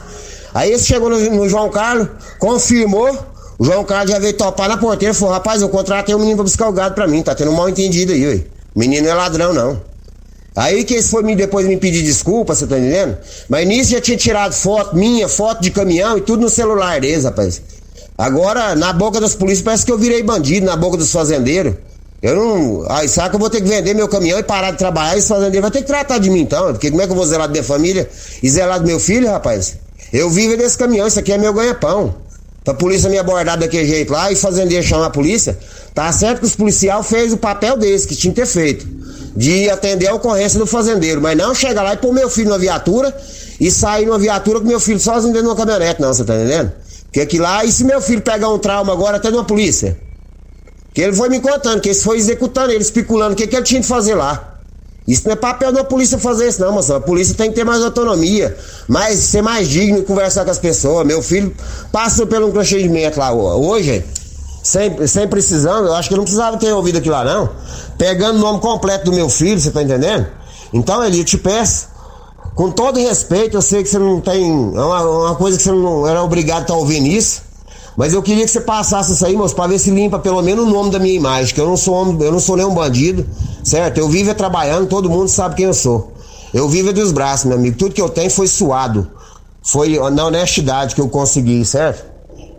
Aí 0.51 0.71
esse 0.71 0.85
chegou 0.85 1.11
no, 1.11 1.19
no 1.29 1.47
João 1.47 1.69
Carlos, 1.69 2.07
confirmou, 2.39 3.34
o 3.57 3.65
João 3.65 3.83
Carlos 3.83 4.11
já 4.11 4.19
veio 4.19 4.33
topar 4.33 4.67
na 4.67 4.77
porteira 4.77 5.13
e 5.13 5.17
falou: 5.17 5.33
Rapaz, 5.33 5.61
eu 5.61 5.69
contratei 5.69 6.13
um 6.13 6.19
menino 6.19 6.37
pra 6.37 6.43
buscar 6.43 6.67
o 6.67 6.73
gado 6.73 6.93
pra 6.93 7.07
mim. 7.07 7.23
Tá 7.23 7.33
tendo 7.33 7.51
um 7.51 7.55
mal 7.55 7.69
entendido 7.69 8.11
aí, 8.11 8.27
ué. 8.27 8.41
Menino 8.75 9.03
não 9.03 9.11
é 9.11 9.15
ladrão, 9.15 9.53
não. 9.53 9.81
Aí 10.55 10.83
que 10.83 10.93
eles 10.93 11.09
foram 11.09 11.25
me, 11.27 11.35
depois 11.35 11.67
me 11.67 11.75
pedir 11.75 12.01
desculpa, 12.01 12.55
você 12.55 12.65
tá 12.65 12.77
entendendo? 12.77 13.17
Mas 13.49 13.67
nisso 13.67 13.91
já 13.91 14.01
tinha 14.01 14.17
tirado 14.17 14.53
foto 14.53 14.95
minha, 14.95 15.27
foto 15.27 15.61
de 15.61 15.69
caminhão 15.69 16.17
e 16.17 16.21
tudo 16.21 16.41
no 16.41 16.49
celular 16.49 16.99
deles, 17.01 17.25
rapaz. 17.25 17.61
Agora, 18.17 18.73
na 18.75 18.93
boca 18.93 19.19
das 19.19 19.35
polícias, 19.35 19.63
parece 19.63 19.85
que 19.85 19.91
eu 19.91 19.97
virei 19.97 20.23
bandido, 20.23 20.65
na 20.65 20.77
boca 20.77 20.95
dos 20.95 21.11
fazendeiros. 21.11 21.75
Eu 22.21 22.35
não. 22.35 22.85
Aí 22.89 23.07
sabe 23.09 23.29
que 23.29 23.35
eu 23.35 23.39
vou 23.39 23.49
ter 23.49 23.61
que 23.61 23.67
vender 23.67 23.93
meu 23.93 24.07
caminhão 24.07 24.39
e 24.39 24.43
parar 24.43 24.71
de 24.71 24.77
trabalhar 24.77 25.15
e 25.15 25.19
os 25.19 25.27
fazendeiros 25.27 25.61
vão 25.61 25.71
ter 25.71 25.81
que 25.81 25.87
tratar 25.87 26.17
de 26.17 26.29
mim 26.29 26.41
então. 26.41 26.71
Porque 26.71 26.89
como 26.89 27.01
é 27.01 27.05
que 27.05 27.11
eu 27.11 27.15
vou 27.15 27.25
zelar 27.25 27.47
da 27.47 27.51
minha 27.51 27.63
família 27.63 28.09
e 28.41 28.49
zelar 28.49 28.79
do 28.79 28.85
meu 28.85 28.99
filho, 28.99 29.29
rapaz? 29.29 29.77
Eu 30.13 30.29
vivo 30.29 30.55
desse 30.55 30.77
caminhão, 30.77 31.07
isso 31.07 31.19
aqui 31.19 31.33
é 31.33 31.37
meu 31.37 31.53
ganha-pão. 31.53 32.15
Pra 32.65 32.73
polícia 32.73 33.07
me 33.11 33.19
abordar 33.19 33.59
daquele 33.59 33.85
jeito 33.85 34.11
lá 34.11 34.31
e 34.31 34.35
fazendeiro 34.35 34.83
chamar 34.83 35.05
a 35.05 35.09
polícia, 35.11 35.55
tá 35.93 36.11
certo 36.11 36.39
que 36.39 36.47
os 36.47 36.55
policial 36.55 37.03
fez 37.03 37.31
o 37.31 37.37
papel 37.37 37.77
desse, 37.77 38.07
que 38.07 38.15
tinha 38.15 38.33
que 38.33 38.41
ter 38.41 38.47
feito. 38.47 38.87
De 39.35 39.69
atender 39.69 40.07
a 40.07 40.15
ocorrência 40.15 40.57
do 40.57 40.65
fazendeiro, 40.65 41.21
mas 41.21 41.37
não 41.37 41.53
chegar 41.53 41.83
lá 41.83 41.93
e 41.93 41.97
pôr 41.97 42.11
meu 42.11 42.27
filho 42.27 42.49
na 42.49 42.57
viatura 42.57 43.15
e 43.59 43.69
sair 43.69 44.07
numa 44.07 44.17
viatura 44.17 44.59
com 44.59 44.65
meu 44.65 44.79
filho 44.79 44.99
sozinho 44.99 45.31
dentro 45.31 45.47
de 45.47 45.53
uma 45.53 45.55
caminhonete, 45.55 46.01
não, 46.01 46.11
você 46.11 46.23
tá 46.23 46.35
entendendo? 46.35 46.71
Porque 47.03 47.21
aqui 47.21 47.37
lá, 47.37 47.63
e 47.63 47.71
se 47.71 47.83
meu 47.83 48.01
filho 48.01 48.21
pegar 48.21 48.49
um 48.49 48.57
trauma 48.57 48.91
agora 48.91 49.17
até 49.17 49.29
de 49.29 49.37
uma 49.37 49.45
polícia? 49.45 49.95
Que 50.91 51.01
ele 51.01 51.13
foi 51.13 51.29
me 51.29 51.39
contando, 51.39 51.79
que 51.79 51.89
eles 51.89 52.01
foi 52.01 52.17
executando, 52.17 52.71
ele 52.71 52.81
especulando 52.81 53.33
o 53.33 53.35
que, 53.35 53.45
que 53.45 53.55
ele 53.55 53.63
tinha 53.63 53.79
de 53.79 53.87
fazer 53.87 54.15
lá. 54.15 54.54
Isso 55.07 55.23
não 55.25 55.33
é 55.33 55.35
papel 55.35 55.71
da 55.71 55.83
polícia 55.83 56.17
fazer 56.17 56.47
isso, 56.47 56.59
não, 56.61 56.71
moção. 56.71 56.95
A 56.95 57.01
polícia 57.01 57.35
tem 57.35 57.49
que 57.49 57.55
ter 57.55 57.63
mais 57.63 57.83
autonomia, 57.83 58.57
mais, 58.87 59.19
ser 59.19 59.43
mais 59.43 59.69
digno 59.69 59.99
e 59.99 60.03
conversar 60.03 60.43
com 60.43 60.51
as 60.51 60.57
pessoas. 60.57 61.05
Meu 61.05 61.21
filho 61.21 61.55
passou 61.91 62.25
pelo 62.25 62.47
um 62.47 62.53
lá 63.17 63.33
hoje, 63.33 64.03
sem, 64.63 65.05
sem 65.05 65.27
precisando, 65.27 65.87
eu 65.87 65.93
acho 65.93 66.09
que 66.09 66.15
não 66.15 66.23
precisava 66.23 66.57
ter 66.57 66.73
ouvido 66.73 66.97
aquilo 66.97 67.13
lá, 67.13 67.23
não. 67.23 67.49
Pegando 67.99 68.37
o 68.37 68.39
nome 68.39 68.59
completo 68.59 69.05
do 69.05 69.13
meu 69.13 69.29
filho, 69.29 69.59
você 69.59 69.69
tá 69.69 69.83
entendendo? 69.83 70.25
Então, 70.73 71.03
Eli, 71.03 71.19
eu 71.19 71.25
te 71.25 71.37
peço, 71.37 71.87
com 72.55 72.71
todo 72.71 72.99
respeito, 72.99 73.55
eu 73.55 73.61
sei 73.61 73.83
que 73.83 73.89
você 73.89 73.99
não 73.99 74.19
tem. 74.19 74.43
É 74.75 74.81
uma, 74.81 75.01
uma 75.01 75.35
coisa 75.35 75.55
que 75.55 75.63
você 75.63 75.71
não 75.71 76.07
era 76.07 76.23
obrigado 76.23 76.59
a 76.59 76.61
estar 76.61 76.73
tá 76.73 76.79
ouvindo 76.79 77.07
isso. 77.07 77.44
Mas 77.97 78.13
eu 78.13 78.21
queria 78.21 78.43
que 78.43 78.51
você 78.51 78.59
passasse 78.59 79.13
isso 79.13 79.25
aí, 79.25 79.35
moço, 79.35 79.55
pra 79.55 79.67
ver 79.67 79.79
se 79.79 79.89
limpa 79.89 80.19
pelo 80.19 80.41
menos 80.41 80.67
o 80.67 80.69
nome 80.69 80.91
da 80.91 80.99
minha 80.99 81.15
imagem, 81.15 81.53
que 81.53 81.61
eu 81.61 81.65
não 81.65 81.77
sou 81.77 82.05
eu 82.21 82.31
não 82.31 82.39
sou 82.39 82.57
nenhum 82.57 82.73
bandido, 82.73 83.25
certo? 83.63 83.97
Eu 83.97 84.09
vivo 84.09 84.29
é 84.29 84.33
trabalhando, 84.33 84.87
todo 84.87 85.09
mundo 85.09 85.29
sabe 85.29 85.55
quem 85.55 85.65
eu 85.65 85.73
sou. 85.73 86.13
Eu 86.53 86.67
vivo 86.67 86.89
é 86.89 86.93
dos 86.93 87.11
braços, 87.11 87.45
meu 87.45 87.57
amigo. 87.57 87.77
Tudo 87.77 87.93
que 87.93 88.01
eu 88.01 88.09
tenho 88.09 88.29
foi 88.29 88.47
suado. 88.47 89.09
Foi 89.63 89.97
na 90.11 90.25
honestidade 90.25 90.93
que 90.93 91.01
eu 91.01 91.07
consegui, 91.07 91.65
certo? 91.65 92.05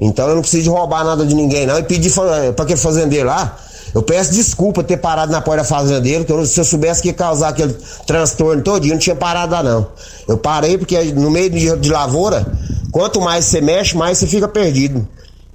Então 0.00 0.28
eu 0.28 0.35
não 0.35 0.43
preciso 0.43 0.73
roubar 0.73 1.05
nada 1.05 1.25
de 1.25 1.35
ninguém, 1.35 1.66
não. 1.66 1.78
E 1.78 1.83
pedir 1.83 2.12
pra 2.12 2.64
aquele 2.64 2.78
fazendeiro 2.78 3.28
lá, 3.28 3.57
eu 3.95 4.02
peço 4.02 4.33
desculpa 4.33 4.83
ter 4.83 4.97
parado 4.97 5.31
na 5.31 5.40
porta 5.40 5.62
da 5.62 5.69
fazendeira, 5.69 6.25
que 6.25 6.33
eu, 6.33 6.45
se 6.45 6.59
eu 6.59 6.64
soubesse 6.64 7.00
que 7.00 7.09
ia 7.09 7.14
causar 7.14 7.49
aquele 7.49 7.75
transtorno 8.07 8.62
eu 8.66 8.81
não 8.81 8.99
tinha 8.99 9.14
parado 9.14 9.52
lá, 9.52 9.62
não. 9.62 9.87
Eu 10.26 10.37
parei 10.37 10.76
porque 10.76 11.00
no 11.12 11.31
meio 11.31 11.49
de, 11.50 11.76
de 11.76 11.90
lavoura, 11.90 12.47
quanto 12.90 13.21
mais 13.21 13.45
você 13.45 13.61
mexe, 13.61 13.97
mais 13.97 14.19
você 14.19 14.26
fica 14.26 14.49
perdido 14.49 15.07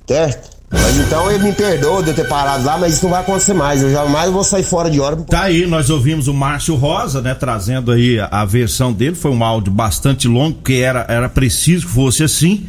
certo? 0.07 0.61
Mas 0.71 0.97
então 0.97 1.29
ele 1.29 1.43
me 1.43 1.51
perdoa 1.51 2.01
de 2.01 2.11
eu 2.11 2.13
ter 2.13 2.27
parado 2.27 2.63
lá, 2.63 2.77
mas 2.77 2.93
isso 2.93 3.03
não 3.03 3.11
vai 3.11 3.19
acontecer 3.19 3.53
mais. 3.53 3.83
Eu 3.83 3.91
jamais 3.91 4.31
vou 4.31 4.43
sair 4.43 4.63
fora 4.63 4.89
de 4.89 5.01
hora. 5.01 5.17
Tá 5.17 5.43
aí, 5.43 5.67
nós 5.67 5.89
ouvimos 5.89 6.29
o 6.29 6.33
Márcio 6.33 6.75
Rosa, 6.75 7.21
né, 7.21 7.35
trazendo 7.35 7.91
aí 7.91 8.17
a, 8.19 8.45
versão 8.45 8.93
dele. 8.93 9.15
Foi 9.15 9.31
um 9.31 9.43
áudio 9.43 9.71
bastante 9.71 10.29
longo, 10.29 10.55
porque 10.55 10.75
era, 10.75 11.05
era 11.09 11.27
preciso 11.27 11.87
que 11.87 11.91
fosse 11.91 12.23
assim. 12.23 12.67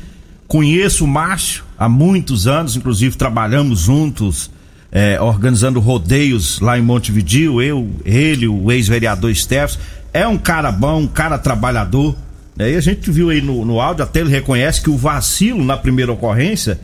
Conheço 0.48 1.04
o 1.04 1.08
Márcio 1.08 1.62
há 1.78 1.88
muitos 1.88 2.48
anos, 2.48 2.76
inclusive 2.76 3.16
trabalhamos 3.16 3.80
juntos, 3.80 4.50
é, 4.90 5.20
organizando 5.20 5.78
rodeios 5.78 6.58
lá 6.58 6.76
em 6.76 6.82
Montevideo. 6.82 7.62
Eu, 7.62 7.88
ele, 8.04 8.48
o 8.48 8.72
ex-vereador 8.72 9.32
Steffes. 9.32 9.78
É 10.12 10.26
um 10.26 10.36
cara 10.36 10.72
bom, 10.72 11.02
um 11.02 11.06
cara 11.06 11.38
trabalhador. 11.38 12.16
Aí 12.58 12.74
a 12.74 12.80
gente 12.80 13.10
viu 13.12 13.30
aí 13.30 13.40
no, 13.40 13.64
no 13.64 13.80
áudio, 13.80 14.02
até 14.02 14.20
ele 14.20 14.28
reconhece 14.28 14.82
que 14.82 14.90
o 14.90 14.96
vacilo 14.96 15.64
na 15.64 15.76
primeira 15.76 16.12
ocorrência 16.12 16.80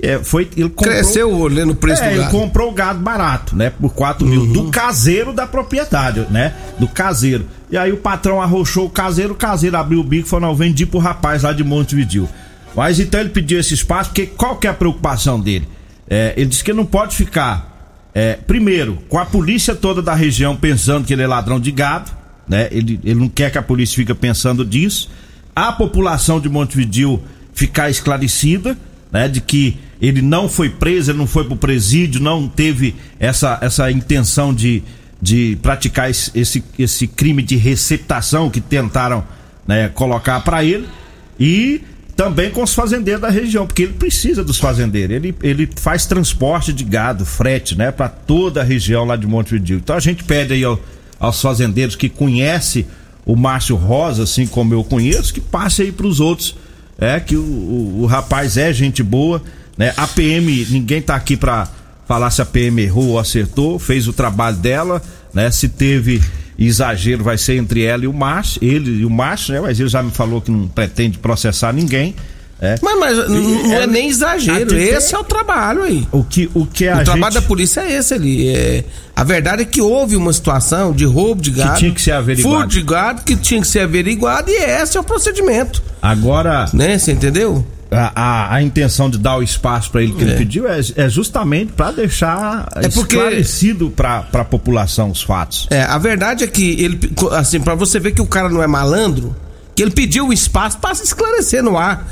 é, 0.00 0.18
foi, 0.18 0.48
ele 0.56 0.68
comprou, 0.68 0.94
Cresceu 0.94 1.30
o 1.30 1.74
preço 1.74 2.02
é, 2.02 2.10
do 2.10 2.16
gado. 2.16 2.22
Ele 2.22 2.30
comprou 2.30 2.72
gado 2.72 2.98
barato, 3.00 3.56
né? 3.56 3.70
Por 3.70 3.90
4 3.94 4.26
mil. 4.26 4.42
Uhum. 4.42 4.52
Do 4.52 4.70
caseiro 4.70 5.32
da 5.32 5.46
propriedade, 5.46 6.26
né? 6.30 6.54
Do 6.78 6.86
caseiro. 6.86 7.46
E 7.70 7.78
aí 7.78 7.92
o 7.92 7.96
patrão 7.96 8.42
arrochou 8.42 8.86
o 8.86 8.90
caseiro, 8.90 9.32
o 9.32 9.36
caseiro 9.36 9.76
abriu 9.76 10.00
o 10.00 10.04
bico 10.04 10.26
e 10.26 10.30
falou: 10.30 10.48
não, 10.48 10.54
vendi 10.54 10.84
pro 10.84 10.98
rapaz 10.98 11.42
lá 11.42 11.52
de 11.52 11.64
Montevidil. 11.64 12.28
Mas 12.74 13.00
então 13.00 13.18
ele 13.20 13.30
pediu 13.30 13.58
esse 13.58 13.72
espaço, 13.72 14.10
porque 14.10 14.26
qual 14.26 14.56
que 14.56 14.66
é 14.66 14.70
a 14.70 14.74
preocupação 14.74 15.40
dele? 15.40 15.66
É, 16.08 16.34
ele 16.36 16.46
disse 16.46 16.62
que 16.62 16.74
não 16.74 16.84
pode 16.84 17.16
ficar, 17.16 18.10
é, 18.14 18.34
primeiro, 18.34 18.98
com 19.08 19.18
a 19.18 19.24
polícia 19.24 19.74
toda 19.74 20.02
da 20.02 20.14
região 20.14 20.54
pensando 20.54 21.06
que 21.06 21.12
ele 21.14 21.22
é 21.22 21.26
ladrão 21.26 21.58
de 21.58 21.72
gado, 21.72 22.10
né? 22.46 22.68
Ele, 22.70 23.00
ele 23.02 23.18
não 23.18 23.30
quer 23.30 23.50
que 23.50 23.56
a 23.56 23.62
polícia 23.62 23.96
fique 23.96 24.12
pensando 24.12 24.62
disso. 24.62 25.10
A 25.54 25.72
população 25.72 26.38
de 26.38 26.50
Montevidil 26.50 27.22
ficar 27.54 27.88
esclarecida, 27.88 28.76
né? 29.10 29.26
De 29.26 29.40
que 29.40 29.78
ele 30.00 30.20
não 30.20 30.48
foi 30.48 30.68
preso, 30.68 31.10
ele 31.10 31.18
não 31.18 31.26
foi 31.26 31.44
pro 31.44 31.56
presídio, 31.56 32.20
não 32.20 32.48
teve 32.48 32.94
essa, 33.18 33.58
essa 33.62 33.90
intenção 33.90 34.52
de, 34.52 34.82
de 35.20 35.58
praticar 35.62 36.10
esse, 36.10 36.62
esse, 36.78 37.06
crime 37.06 37.42
de 37.42 37.56
receptação 37.56 38.50
que 38.50 38.60
tentaram 38.60 39.24
né, 39.66 39.88
colocar 39.88 40.40
para 40.40 40.64
ele. 40.64 40.86
E 41.38 41.80
também 42.14 42.50
com 42.50 42.62
os 42.62 42.74
fazendeiros 42.74 43.20
da 43.20 43.28
região, 43.28 43.66
porque 43.66 43.82
ele 43.82 43.92
precisa 43.94 44.44
dos 44.44 44.58
fazendeiros. 44.58 45.16
Ele, 45.16 45.34
ele 45.42 45.68
faz 45.76 46.06
transporte 46.06 46.72
de 46.72 46.84
gado, 46.84 47.24
frete, 47.24 47.76
né, 47.76 47.90
para 47.90 48.08
toda 48.08 48.60
a 48.60 48.64
região 48.64 49.04
lá 49.04 49.16
de 49.16 49.26
Montevideo. 49.26 49.78
Então 49.78 49.96
a 49.96 50.00
gente 50.00 50.24
pede 50.24 50.54
aí 50.54 50.64
ao, 50.64 50.78
aos 51.18 51.40
fazendeiros 51.40 51.96
que 51.96 52.08
conhece 52.08 52.86
o 53.24 53.34
Márcio 53.34 53.76
Rosa, 53.76 54.22
assim 54.22 54.46
como 54.46 54.72
eu 54.72 54.84
conheço, 54.84 55.32
que 55.32 55.40
passe 55.40 55.82
aí 55.82 55.92
para 55.92 56.06
os 56.06 56.20
outros. 56.20 56.54
É 56.98 57.20
que 57.20 57.36
o, 57.36 57.42
o, 57.42 58.02
o 58.02 58.06
rapaz 58.06 58.56
é 58.56 58.72
gente 58.72 59.02
boa 59.02 59.42
né? 59.76 59.92
A 59.96 60.06
PM, 60.06 60.66
ninguém 60.70 61.02
tá 61.02 61.14
aqui 61.14 61.36
para 61.36 61.68
falar 62.06 62.30
se 62.30 62.40
a 62.40 62.46
PM 62.46 62.80
errou 62.82 63.08
ou 63.10 63.18
acertou, 63.18 63.78
fez 63.78 64.08
o 64.08 64.12
trabalho 64.12 64.56
dela, 64.56 65.02
né? 65.34 65.50
Se 65.50 65.68
teve 65.68 66.22
exagero 66.58 67.22
vai 67.22 67.36
ser 67.36 67.56
entre 67.56 67.82
ela 67.82 68.04
e 68.04 68.06
o 68.06 68.12
macho, 68.12 68.58
ele 68.62 69.00
e 69.00 69.04
o 69.04 69.10
macho, 69.10 69.52
né? 69.52 69.60
Mas 69.60 69.78
ele 69.78 69.88
já 69.88 70.02
me 70.02 70.10
falou 70.10 70.40
que 70.40 70.50
não 70.50 70.66
pretende 70.68 71.18
processar 71.18 71.72
ninguém. 71.72 72.14
É. 72.58 72.76
Mas, 72.80 72.98
mas 72.98 73.28
não 73.28 73.72
é, 73.74 73.82
é 73.82 73.86
nem 73.86 74.08
exagero, 74.08 74.74
esse 74.74 75.14
é 75.14 75.18
o 75.18 75.24
trabalho 75.24 75.82
aí. 75.82 76.08
O 76.10 76.24
que, 76.24 76.50
o 76.54 76.64
que 76.64 76.88
a 76.88 76.94
o 76.94 76.96
gente... 76.96 77.04
trabalho 77.04 77.34
da 77.34 77.42
polícia 77.42 77.82
é 77.82 77.98
esse 77.98 78.14
ali. 78.14 78.48
É... 78.48 78.82
A 79.14 79.22
verdade 79.22 79.62
é 79.62 79.64
que 79.66 79.82
houve 79.82 80.16
uma 80.16 80.32
situação 80.32 80.92
de 80.92 81.04
roubo 81.04 81.42
de 81.42 81.50
gado. 81.50 81.74
Que 81.74 81.78
tinha 81.80 81.92
que 81.92 82.00
ser 82.00 82.12
averiguado. 82.12 82.56
Furto 82.56 82.68
de 82.68 82.82
gado 82.82 83.22
que 83.22 83.36
tinha 83.36 83.60
que 83.60 83.66
ser 83.66 83.80
averiguado 83.80 84.50
e 84.50 84.54
esse 84.54 84.96
é 84.96 85.00
o 85.00 85.04
procedimento. 85.04 85.82
Agora. 86.00 86.66
Né, 86.72 86.98
você 86.98 87.12
entendeu? 87.12 87.64
A, 87.90 88.12
a, 88.14 88.54
a, 88.56 88.62
intenção 88.62 89.08
de 89.08 89.18
dar 89.18 89.36
o 89.36 89.42
espaço 89.42 89.90
para 89.90 90.02
ele 90.02 90.12
que 90.12 90.24
é. 90.24 90.26
ele 90.26 90.36
pediu 90.36 90.68
é, 90.68 90.80
é 90.96 91.08
justamente 91.08 91.72
para 91.72 91.92
deixar 91.92 92.68
é 92.76 92.88
porque, 92.88 93.16
esclarecido 93.16 93.90
para 93.90 94.26
a 94.32 94.44
população 94.44 95.10
os 95.10 95.22
fatos. 95.22 95.66
É, 95.70 95.82
a 95.82 95.98
verdade 95.98 96.44
é 96.44 96.46
que 96.46 96.82
ele, 96.82 96.98
assim, 97.32 97.60
para 97.60 97.74
você 97.74 98.00
ver 98.00 98.12
que 98.12 98.20
o 98.20 98.26
cara 98.26 98.48
não 98.48 98.62
é 98.62 98.66
malandro, 98.66 99.36
que 99.74 99.82
ele 99.82 99.92
pediu 99.92 100.28
o 100.28 100.32
espaço 100.32 100.78
para 100.78 100.94
se 100.94 101.04
esclarecer 101.04 101.62
no 101.62 101.78
ar, 101.78 102.06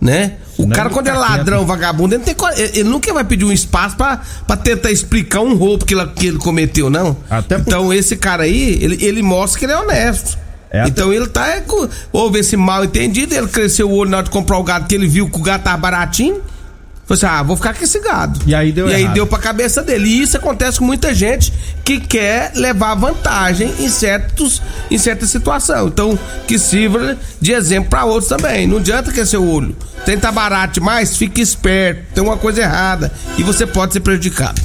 né? 0.00 0.36
O 0.58 0.66
não 0.66 0.76
cara 0.76 0.90
quando 0.90 1.08
é 1.08 1.12
ladrão, 1.12 1.64
vagabundo, 1.64 2.14
ele, 2.14 2.24
tem, 2.24 2.34
ele, 2.74 2.84
nunca 2.84 3.12
vai 3.12 3.24
pedir 3.24 3.44
um 3.44 3.52
espaço 3.52 3.96
para 3.96 4.56
tentar 4.62 4.90
explicar 4.90 5.40
um 5.40 5.54
roubo 5.54 5.84
que 5.84 5.94
ele, 5.94 6.06
que 6.08 6.26
ele 6.26 6.38
cometeu, 6.38 6.90
não. 6.90 7.16
Até 7.28 7.56
então 7.56 7.86
por... 7.86 7.94
esse 7.94 8.16
cara 8.16 8.42
aí, 8.42 8.78
ele, 8.82 9.02
ele 9.04 9.22
mostra 9.22 9.58
que 9.58 9.64
ele 9.64 9.72
é 9.72 9.78
honesto. 9.78 10.38
É 10.70 10.86
então 10.86 11.12
ele 11.12 11.26
tá. 11.26 11.48
É, 11.48 11.64
houve 12.12 12.38
esse 12.38 12.56
mal 12.56 12.84
entendido, 12.84 13.34
ele 13.34 13.48
cresceu 13.48 13.90
o 13.90 13.94
olho 13.94 14.10
na 14.10 14.18
hora 14.18 14.24
de 14.24 14.30
comprar 14.30 14.56
o 14.58 14.62
gado, 14.62 14.86
que 14.86 14.94
ele 14.94 15.08
viu 15.08 15.28
que 15.28 15.36
o 15.38 15.42
gado 15.42 15.64
tava 15.64 15.76
baratinho. 15.78 16.40
Falei 17.06 17.24
assim, 17.24 17.26
ah, 17.26 17.42
vou 17.42 17.56
ficar 17.56 17.74
com 17.74 17.82
esse 17.82 17.98
gado. 17.98 18.38
E 18.46 18.54
aí 18.54 18.70
deu 18.70 18.86
E 18.88 18.92
errado. 18.92 19.08
aí 19.08 19.14
deu 19.14 19.26
pra 19.26 19.36
cabeça 19.40 19.82
dele. 19.82 20.08
E 20.08 20.22
isso 20.22 20.36
acontece 20.36 20.78
com 20.78 20.84
muita 20.84 21.12
gente 21.12 21.52
que 21.84 21.98
quer 21.98 22.52
levar 22.54 22.94
vantagem 22.94 23.74
em, 23.80 23.88
certos, 23.88 24.62
em 24.88 24.96
certa 24.96 25.26
situação. 25.26 25.88
Então, 25.88 26.16
que 26.46 26.56
sirva 26.56 27.16
de 27.40 27.50
exemplo 27.50 27.90
para 27.90 28.04
outros 28.04 28.28
também. 28.28 28.68
Não 28.68 28.76
adianta 28.76 29.10
que 29.10 29.18
é 29.18 29.24
seu 29.24 29.44
olho. 29.44 29.76
Tenta 30.06 30.30
barato 30.30 30.74
demais, 30.74 31.16
fique 31.16 31.40
esperto. 31.40 32.04
Tem 32.14 32.22
uma 32.22 32.36
coisa 32.36 32.60
errada. 32.60 33.10
E 33.36 33.42
você 33.42 33.66
pode 33.66 33.92
ser 33.92 33.98
prejudicado. 34.00 34.62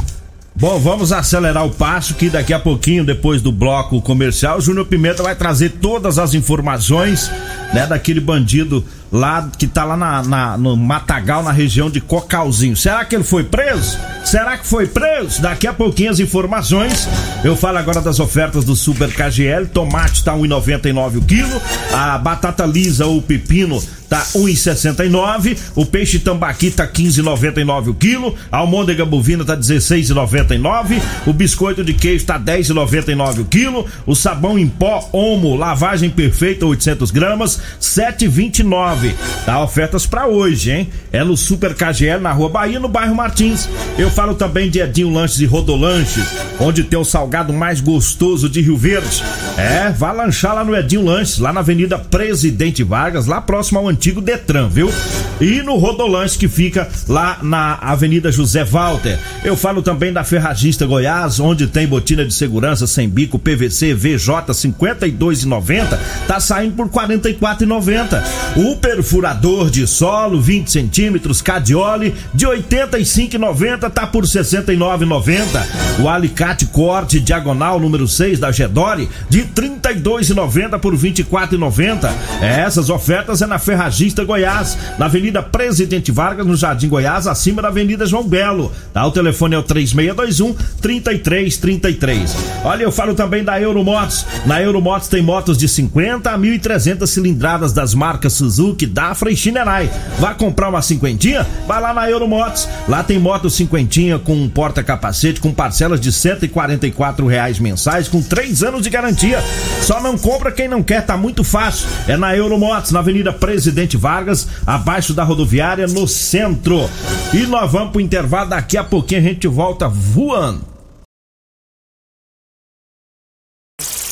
Bom, 0.57 0.79
vamos 0.79 1.11
acelerar 1.11 1.65
o 1.65 1.69
passo 1.69 2.13
que 2.13 2.29
daqui 2.29 2.53
a 2.53 2.59
pouquinho, 2.59 3.03
depois 3.03 3.41
do 3.41 3.51
bloco 3.51 4.01
comercial, 4.01 4.57
o 4.57 4.61
Júnior 4.61 4.85
Pimenta 4.85 5.21
vai 5.21 5.35
trazer 5.35 5.71
todas 5.81 6.17
as 6.17 6.33
informações, 6.33 7.29
né, 7.73 7.85
daquele 7.85 8.21
bandido 8.21 8.81
lá 9.11 9.49
que 9.57 9.67
tá 9.67 9.83
lá 9.83 9.95
na, 9.95 10.23
na, 10.23 10.57
no 10.57 10.75
Matagal, 10.75 11.43
na 11.43 11.51
região 11.51 11.89
de 11.89 12.01
Cocalzinho. 12.01 12.75
Será 12.75 13.05
que 13.05 13.15
ele 13.15 13.23
foi 13.23 13.43
preso? 13.43 13.97
Será 14.23 14.57
que 14.57 14.65
foi 14.65 14.87
preso? 14.87 15.41
Daqui 15.41 15.67
a 15.67 15.73
pouquinho 15.73 16.11
as 16.11 16.19
informações. 16.19 17.07
Eu 17.43 17.55
falo 17.55 17.77
agora 17.77 18.01
das 18.01 18.19
ofertas 18.19 18.63
do 18.63 18.75
Super 18.75 19.11
KGL. 19.13 19.67
Tomate 19.67 20.23
tá 20.23 20.33
1,99 20.33 21.17
o 21.17 21.21
quilo. 21.21 21.61
A 21.93 22.17
batata 22.17 22.65
lisa 22.65 23.05
ou 23.05 23.21
pepino 23.21 23.81
tá 24.09 24.23
1,69. 24.35 25.57
O 25.75 25.85
peixe 25.85 26.19
tambaqui 26.19 26.71
tá 26.71 26.87
15,99 26.87 27.89
o 27.89 27.93
quilo. 27.93 28.35
A 28.51 28.57
almôndega 28.57 29.05
bovina 29.05 29.43
tá 29.43 29.55
16,99. 29.55 31.01
O 31.25 31.33
biscoito 31.33 31.83
de 31.83 31.93
queijo 31.93 32.25
tá 32.25 32.39
10,99 32.39 33.41
o 33.41 33.45
quilo. 33.45 33.85
O 34.05 34.15
sabão 34.15 34.57
em 34.57 34.67
pó 34.67 35.07
Omo, 35.11 35.55
lavagem 35.55 36.09
perfeita 36.09 36.65
800 36.65 37.11
gramas, 37.11 37.59
7,29. 37.79 39.04
Tá 39.45 39.61
ofertas 39.61 40.05
para 40.05 40.27
hoje, 40.27 40.71
hein? 40.71 40.89
É 41.11 41.23
no 41.23 41.35
Super 41.35 41.73
KGL 41.73 42.21
na 42.21 42.31
Rua 42.31 42.49
Bahia, 42.49 42.79
no 42.79 42.87
bairro 42.87 43.15
Martins. 43.15 43.69
Eu 43.97 44.09
falo 44.09 44.35
também 44.35 44.69
de 44.69 44.79
Edinho 44.79 45.11
Lanches 45.11 45.39
e 45.39 45.45
Rodolanches, 45.45 46.25
onde 46.59 46.83
tem 46.83 46.97
o 46.97 47.05
salgado 47.05 47.53
mais 47.53 47.81
gostoso 47.81 48.49
de 48.49 48.61
Rio 48.61 48.77
Verde. 48.77 49.23
É, 49.57 49.89
vá 49.89 50.11
lanchar 50.11 50.55
lá 50.55 50.63
no 50.63 50.75
Edinho 50.75 51.03
Lanches, 51.03 51.37
lá 51.37 51.53
na 51.53 51.61
Avenida 51.61 51.97
Presidente 51.97 52.83
Vargas, 52.83 53.25
lá 53.25 53.41
próximo 53.41 53.79
ao 53.79 53.87
antigo 53.87 54.21
Detran, 54.21 54.67
viu? 54.67 54.91
E 55.39 55.61
no 55.61 55.75
Rodolanche 55.75 56.37
que 56.37 56.47
fica 56.47 56.87
lá 57.07 57.39
na 57.41 57.75
Avenida 57.75 58.31
José 58.31 58.63
Walter. 58.63 59.19
Eu 59.43 59.55
falo 59.55 59.81
também 59.81 60.11
da 60.11 60.23
Ferragista 60.23 60.85
Goiás, 60.85 61.39
onde 61.39 61.67
tem 61.67 61.87
botina 61.87 62.25
de 62.25 62.33
segurança 62.33 62.87
sem 62.87 63.07
bico 63.07 63.37
PVC 63.37 63.93
VJ 63.93 64.53
52,90, 64.53 65.97
tá 66.27 66.39
saindo 66.39 66.75
por 66.75 66.89
44,90. 66.89 68.23
O 68.55 68.75
perfurador 68.85 69.71
de 69.71 69.87
solo 69.87 70.39
20 70.39 70.69
centímetros 70.69 71.41
Cadioli 71.41 72.13
de 72.31 72.45
85,90 72.45 73.89
tá 73.89 74.05
por 74.05 74.25
69,90. 74.25 76.03
O 76.03 76.07
alicate 76.07 76.67
corte 76.67 77.19
diagonal 77.19 77.79
número 77.79 78.07
6 78.07 78.37
da 78.37 78.51
Gedore 78.51 79.09
de 79.27 79.41
32,90 79.41 80.77
por 80.77 80.95
24,90. 80.95 82.11
Essas 82.43 82.91
ofertas 82.91 83.41
é 83.41 83.47
na 83.47 83.57
Ferragista 83.57 84.23
Goiás, 84.23 84.77
na 84.99 85.05
Avenida 85.05 85.41
Presidente 85.41 86.11
Vargas, 86.11 86.45
no 86.45 86.55
Jardim 86.55 86.87
Goiás, 86.87 87.25
acima 87.25 87.63
da 87.63 87.69
Avenida 87.69 88.05
João 88.05 88.23
Belo. 88.23 88.71
Tá? 88.93 89.03
O 89.07 89.11
telefone 89.11 89.55
é 89.55 89.57
o 89.57 89.63
3621 89.63 90.53
3333. 90.79 92.35
Olha, 92.63 92.83
eu 92.83 92.91
falo 92.91 93.15
também 93.15 93.43
da 93.43 93.59
Euromotos. 93.59 94.27
Na 94.45 94.61
Euromotos 94.61 95.07
tem 95.07 95.23
motos 95.23 95.57
de 95.57 95.67
50 95.67 96.29
a 96.29 96.37
1.300 96.37 97.07
cilindradas 97.07 97.73
das 97.73 97.95
marcas 97.95 98.33
Suzuki, 98.33 98.74
Dafra 98.83 99.31
e 99.31 99.35
Shinerai. 99.35 99.91
Vá 100.17 100.33
comprar 100.33 100.69
uma 100.69 100.81
cinquentinha? 100.81 101.45
Vai 101.67 101.79
lá 101.79 101.93
na 101.93 102.09
Euromotos. 102.09 102.67
Lá 102.87 103.03
tem 103.03 103.19
moto 103.19 103.47
cinquentinha 103.47 104.17
com 104.17 104.49
porta-capacete 104.49 105.39
com 105.39 105.53
parcelas 105.53 106.01
de 106.01 106.11
144 106.11 107.27
reais 107.27 107.59
mensais 107.59 108.07
com 108.07 108.23
3 108.23 108.63
anos 108.63 108.81
de 108.81 108.89
garantia. 108.89 109.43
Só 109.81 110.01
não 110.01 110.17
compra 110.17 110.51
quem 110.51 110.67
não 110.67 110.81
quer, 110.81 111.05
tá 111.05 111.15
muito 111.15 111.43
fácil. 111.43 111.87
É 112.07 112.17
na 112.17 112.35
Euromotos, 112.35 112.91
na 112.91 112.99
Avenida 112.99 113.31
Presidente 113.31 113.97
Vargas, 113.97 114.47
abaixo 114.65 115.13
da 115.13 115.23
rodoviária, 115.23 115.85
no 115.85 116.07
centro. 116.07 116.89
E 117.31 117.45
nós 117.45 117.71
vamos 117.71 117.91
pro 117.91 118.01
intervalo, 118.01 118.49
daqui 118.49 118.77
a 118.77 118.83
pouquinho 118.83 119.21
a 119.21 119.23
gente 119.23 119.47
volta 119.47 119.87
voando. 119.87 120.74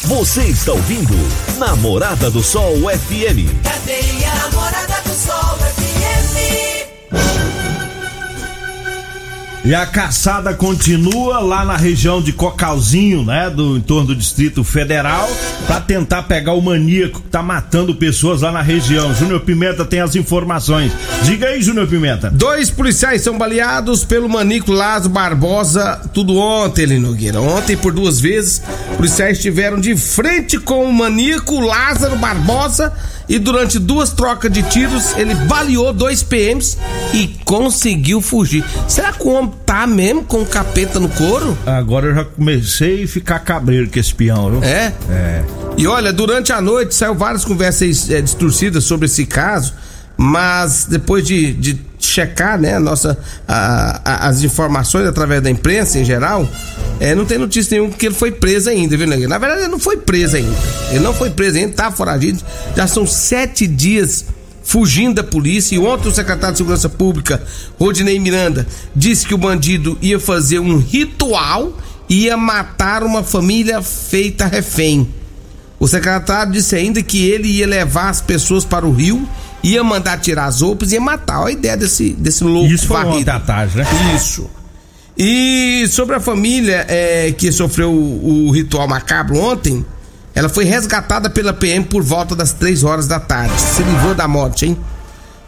Você 0.06 0.44
está 0.44 0.74
ouvindo 0.74 1.14
Namorada 1.58 2.30
do 2.30 2.44
Sol 2.44 2.76
FM. 2.76 3.48
Cadeia 3.64 4.36
Namorada 4.36 5.02
do 5.06 5.14
Sol 5.14 5.58
FM. 5.58 5.73
E 9.66 9.74
a 9.74 9.86
caçada 9.86 10.54
continua 10.54 11.40
lá 11.40 11.64
na 11.64 11.78
região 11.78 12.22
de 12.22 12.34
Cocalzinho, 12.34 13.24
né? 13.24 13.50
Do 13.50 13.78
entorno 13.78 14.08
do 14.08 14.16
Distrito 14.16 14.62
Federal, 14.62 15.30
para 15.66 15.80
tentar 15.80 16.24
pegar 16.24 16.52
o 16.52 16.62
maníaco 16.62 17.22
que 17.22 17.30
tá 17.30 17.42
matando 17.42 17.96
pessoas 17.96 18.42
lá 18.42 18.52
na 18.52 18.62
região. 18.62 19.16
Júnior 19.16 19.40
Pimenta 19.40 19.86
tem 19.86 20.02
as 20.02 20.18
informações. 20.18 20.92
Diga 21.24 21.48
aí, 21.48 21.62
Júnior 21.62 21.88
Pimenta. 21.88 22.30
Dois 22.30 22.70
policiais 22.70 23.22
são 23.22 23.38
baleados 23.38 24.04
pelo 24.04 24.28
maníaco 24.28 24.74
Lázaro 24.74 25.14
Barbosa, 25.14 26.02
tudo 26.14 26.36
ontem, 26.36 27.00
Nogueira. 27.00 27.40
Ontem, 27.40 27.78
por 27.78 27.94
duas 27.94 28.20
vezes, 28.20 28.62
policiais 28.98 29.38
estiveram 29.38 29.80
de 29.80 29.96
frente 29.96 30.60
com 30.60 30.84
o 30.84 30.92
maníaco 30.92 31.62
Lázaro 31.62 32.18
Barbosa 32.18 32.92
e 33.28 33.40
durante 33.40 33.80
duas 33.80 34.12
trocas 34.12 34.52
de 34.52 34.64
tiros, 34.64 35.16
ele 35.18 35.34
baleou 35.34 35.94
dois 35.94 36.22
PMs 36.24 36.78
e 37.14 37.28
conseguiu 37.46 38.22
fugir. 38.22 38.64
Será 38.88 39.12
que 39.12 39.24
o 39.24 39.32
homem 39.32 39.54
tá 39.66 39.88
mesmo 39.88 40.24
com 40.24 40.42
o 40.42 40.46
capeta 40.46 41.00
no 41.00 41.10
couro? 41.10 41.58
Agora 41.66 42.08
eu 42.08 42.16
já 42.16 42.26
comecei 42.26 43.04
a 43.04 43.08
ficar 43.08 43.40
cabreiro 43.40 43.90
com 43.90 44.00
esse 44.00 44.14
peão, 44.14 44.50
viu? 44.52 44.64
É? 44.64 44.94
É. 45.10 45.44
E 45.78 45.88
olha, 45.88 46.14
durante 46.14 46.52
a 46.52 46.62
noite 46.62 46.94
saiu 46.94 47.16
várias 47.16 47.44
conversas 47.44 48.10
é, 48.10 48.22
distorcidas 48.22 48.84
sobre 48.84 49.06
esse 49.06 49.26
caso, 49.26 49.74
mas 50.24 50.86
depois 50.90 51.26
de, 51.28 51.52
de 51.54 51.78
checar, 52.00 52.58
né, 52.58 52.80
nossa, 52.80 53.18
a- 53.46 54.00
a- 54.06 54.28
as 54.30 54.42
informações 54.42 55.06
através 55.06 55.42
da 55.42 55.50
imprensa 55.50 56.00
em 56.00 56.06
geral, 56.06 56.48
é, 57.00 57.14
não 57.14 57.26
tem 57.26 57.38
notícia 57.38 57.76
nenhuma 57.78 57.94
que 57.94 58.06
ele 58.06 58.16
foi 58.16 58.32
preso 58.32 58.70
ainda, 58.70 58.96
viu? 58.96 59.06
Na 59.06 59.38
verdade, 59.38 59.62
ele 59.64 59.68
não 59.72 59.80
foi 59.80 59.98
preso 59.98 60.38
ainda. 60.38 60.56
Ele 60.92 61.02
não 61.02 61.14
foi 61.14 61.30
preso 61.30 61.58
ainda, 61.58 61.74
tá 61.74 61.92
foragido. 61.92 62.42
Já 62.76 62.88
são 62.88 63.06
sete 63.06 63.68
dias 63.68 64.26
fugindo 64.64 65.16
da 65.16 65.24
polícia. 65.24 65.76
E 65.76 65.80
ontem 65.80 66.08
o 66.08 66.14
secretário 66.14 66.54
de 66.54 66.60
Segurança 66.60 66.88
Pública, 66.88 67.44
Rodinei 67.78 68.18
Miranda, 68.18 68.66
disse 68.96 69.26
que 69.26 69.34
o 69.34 69.38
bandido 69.38 69.98
ia 70.02 70.20
fazer 70.22 70.60
um 70.60 70.78
ritual 70.78 71.78
e 72.08 72.24
ia 72.26 72.38
matar 72.38 73.04
uma 73.04 73.24
família 73.24 73.82
feita 73.82 74.46
refém. 74.46 75.06
O 75.80 75.88
secretário 75.88 76.54
disse 76.54 76.76
ainda 76.78 77.02
que 77.04 77.28
ele 77.28 77.50
ia 77.50 77.68
levar 77.68 78.08
as 78.10 78.22
pessoas 78.22 78.64
para 78.64 78.86
o 78.86 78.94
rio, 78.94 79.28
ia 79.64 79.84
mandar 79.84 80.20
tirar 80.20 80.46
as 80.46 80.62
roupas 80.62 80.92
e 80.92 80.96
ia 80.96 81.02
matar. 81.02 81.40
Olha 81.40 81.50
a 81.50 81.52
ideia 81.58 81.78
desse, 81.78 82.10
desse 82.14 82.44
louco 82.44 82.72
Isso 82.72 82.88
foi 82.88 82.98
varrido. 82.98 83.18
ontem 83.18 83.32
à 83.32 83.40
tarde, 83.40 83.78
né? 83.78 83.86
Isso. 84.16 84.50
E 85.18 85.86
sobre 85.90 86.16
a 86.16 86.20
família 86.20 86.86
é, 86.90 87.32
que 87.32 87.52
sofreu 87.52 87.92
o, 87.92 88.48
o 88.48 88.52
ritual 88.52 88.88
macabro 88.88 89.38
ontem, 89.38 89.86
ela 90.36 90.50
foi 90.50 90.66
resgatada 90.66 91.30
pela 91.30 91.54
PM 91.54 91.86
por 91.86 92.04
volta 92.04 92.36
das 92.36 92.52
3 92.52 92.84
horas 92.84 93.08
da 93.08 93.20
tarde. 93.20 93.54
Se 93.62 93.84
livrou 93.84 94.14
da 94.14 94.28
morte, 94.28 94.66
hein? 94.66 94.78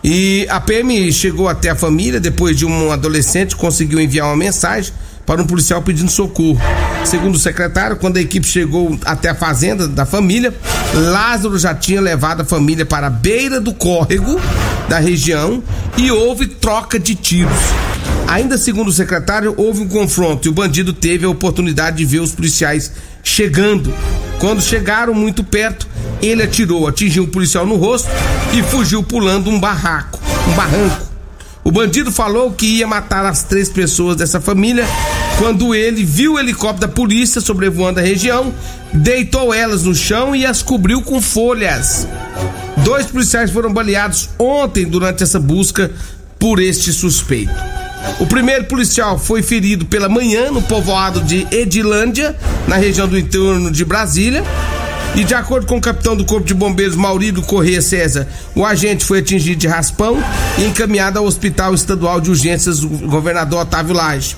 E 0.03 0.45
a 0.51 0.61
PM 0.61 1.11
chegou 1.11 1.49
até 1.49 1.71
a 1.71 1.75
família 1.75 2.19
depois 2.19 2.55
de 2.55 2.63
um 2.63 2.91
adolescente 2.91 3.55
conseguiu 3.55 3.99
enviar 3.99 4.27
uma 4.27 4.37
mensagem 4.37 4.93
para 5.25 5.41
um 5.41 5.45
policial 5.45 5.81
pedindo 5.81 6.09
socorro. 6.09 6.59
Segundo 7.03 7.35
o 7.35 7.39
secretário, 7.39 7.97
quando 7.97 8.17
a 8.17 8.21
equipe 8.21 8.45
chegou 8.47 8.97
até 9.05 9.29
a 9.29 9.35
fazenda 9.35 9.87
da 9.87 10.05
família, 10.05 10.53
Lázaro 10.93 11.57
já 11.57 11.73
tinha 11.73 12.01
levado 12.01 12.41
a 12.41 12.45
família 12.45 12.85
para 12.85 13.07
a 13.07 13.09
beira 13.09 13.59
do 13.59 13.73
córrego 13.73 14.39
da 14.87 14.99
região 14.99 15.63
e 15.97 16.11
houve 16.11 16.47
troca 16.47 16.99
de 16.99 17.15
tiros. 17.15 17.53
Ainda 18.27 18.57
segundo 18.57 18.87
o 18.87 18.93
secretário, 18.93 19.53
houve 19.55 19.81
um 19.81 19.87
confronto 19.87 20.47
e 20.47 20.49
o 20.49 20.53
bandido 20.53 20.93
teve 20.93 21.25
a 21.25 21.29
oportunidade 21.29 21.97
de 21.97 22.05
ver 22.05 22.19
os 22.19 22.31
policiais 22.31 22.91
chegando. 23.23 23.93
Quando 24.39 24.61
chegaram 24.61 25.13
muito 25.13 25.43
perto, 25.43 25.87
ele 26.21 26.43
atirou, 26.43 26.87
atingiu 26.87 27.23
o 27.23 27.27
policial 27.27 27.65
no 27.65 27.75
rosto 27.75 28.09
e 28.53 28.63
fugiu 28.63 29.03
pulando 29.03 29.49
um 29.49 29.59
barraco, 29.59 30.19
um 30.49 30.53
barranco. 30.53 31.04
O 31.67 31.71
bandido 31.71 32.11
falou 32.11 32.51
que 32.51 32.77
ia 32.77 32.85
matar 32.85 33.25
as 33.25 33.41
três 33.41 33.69
pessoas 33.69 34.15
dessa 34.15 34.39
família 34.39 34.85
quando 35.39 35.73
ele 35.73 36.05
viu 36.05 36.33
o 36.33 36.39
helicóptero 36.39 36.87
da 36.87 36.87
polícia 36.87 37.41
sobrevoando 37.41 37.99
a 37.99 38.03
região, 38.03 38.53
deitou 38.93 39.51
elas 39.51 39.83
no 39.83 39.95
chão 39.95 40.35
e 40.35 40.45
as 40.45 40.61
cobriu 40.61 41.01
com 41.01 41.19
folhas. 41.19 42.07
Dois 42.83 43.07
policiais 43.07 43.49
foram 43.49 43.73
baleados 43.73 44.29
ontem 44.37 44.85
durante 44.85 45.23
essa 45.23 45.39
busca 45.39 45.91
por 46.37 46.61
este 46.61 46.93
suspeito. 46.93 47.51
O 48.19 48.27
primeiro 48.27 48.65
policial 48.65 49.17
foi 49.17 49.41
ferido 49.41 49.87
pela 49.87 50.07
manhã 50.07 50.51
no 50.51 50.61
povoado 50.61 51.19
de 51.21 51.47
Edilândia, 51.49 52.35
na 52.67 52.75
região 52.75 53.07
do 53.07 53.17
entorno 53.17 53.71
de 53.71 53.83
Brasília. 53.83 54.43
E 55.15 55.23
de 55.23 55.33
acordo 55.33 55.65
com 55.65 55.77
o 55.77 55.81
capitão 55.81 56.15
do 56.15 56.25
Corpo 56.25 56.45
de 56.45 56.53
Bombeiros 56.53 56.95
Maurílio 56.95 57.41
Corrêa 57.41 57.81
César, 57.81 58.27
o 58.53 58.65
agente 58.65 59.05
foi 59.05 59.19
atingido 59.19 59.57
de 59.57 59.67
raspão 59.67 60.21
e 60.57 60.65
encaminhado 60.65 61.17
ao 61.17 61.25
Hospital 61.25 61.73
Estadual 61.73 62.19
de 62.19 62.29
Urgências 62.29 62.81
do 62.81 62.89
governador 63.07 63.61
Otávio 63.61 63.95
Lage. 63.95 64.35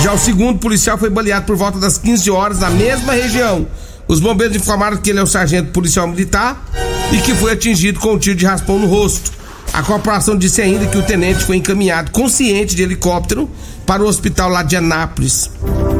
Já 0.00 0.12
o 0.12 0.18
segundo 0.18 0.60
policial 0.60 0.96
foi 0.96 1.10
baleado 1.10 1.44
por 1.44 1.56
volta 1.56 1.78
das 1.78 1.98
15 1.98 2.30
horas 2.30 2.60
na 2.60 2.70
mesma 2.70 3.12
região. 3.12 3.66
Os 4.06 4.20
bombeiros 4.20 4.56
informaram 4.56 4.96
que 4.96 5.10
ele 5.10 5.18
é 5.18 5.22
o 5.22 5.26
sargento 5.26 5.72
policial 5.72 6.06
militar 6.06 6.64
e 7.12 7.18
que 7.18 7.34
foi 7.34 7.52
atingido 7.52 7.98
com 7.98 8.14
um 8.14 8.18
tiro 8.18 8.36
de 8.36 8.46
raspão 8.46 8.78
no 8.78 8.86
rosto. 8.86 9.32
A 9.72 9.82
corporação 9.82 10.36
disse 10.36 10.62
ainda 10.62 10.86
que 10.86 10.98
o 10.98 11.02
tenente 11.02 11.44
foi 11.44 11.56
encaminhado 11.56 12.12
consciente 12.12 12.76
de 12.76 12.82
helicóptero 12.82 13.50
para 13.84 14.02
o 14.02 14.06
hospital 14.06 14.48
lá 14.50 14.62
de 14.62 14.76
Anápolis, 14.76 15.50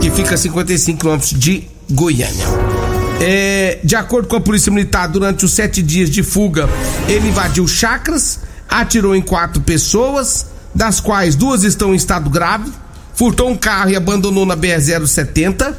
que 0.01 0.11
fica 0.11 0.37
a 0.37 0.39
55 0.39 0.99
quilômetros 0.99 1.31
de 1.31 1.65
Goiânia. 1.91 2.82
É, 3.25 3.79
de 3.85 3.95
acordo 3.95 4.27
com 4.27 4.35
a 4.35 4.41
Polícia 4.41 4.73
Militar, 4.73 5.07
durante 5.07 5.45
os 5.45 5.53
sete 5.53 5.81
dias 5.81 6.11
de 6.11 6.25
fuga, 6.25 6.69
ele 7.07 7.29
invadiu 7.29 7.69
chacras, 7.69 8.41
atirou 8.69 9.15
em 9.15 9.23
quatro 9.23 9.61
pessoas, 9.61 10.47
das 10.75 10.99
quais 10.99 11.37
duas 11.37 11.63
estão 11.63 11.93
em 11.93 11.97
estado 11.97 12.29
grave, 12.29 12.69
furtou 13.15 13.49
um 13.49 13.57
carro 13.57 13.91
e 13.91 13.97
abandonou 13.97 14.45
na 14.45 14.57
BR-070. 14.57 15.73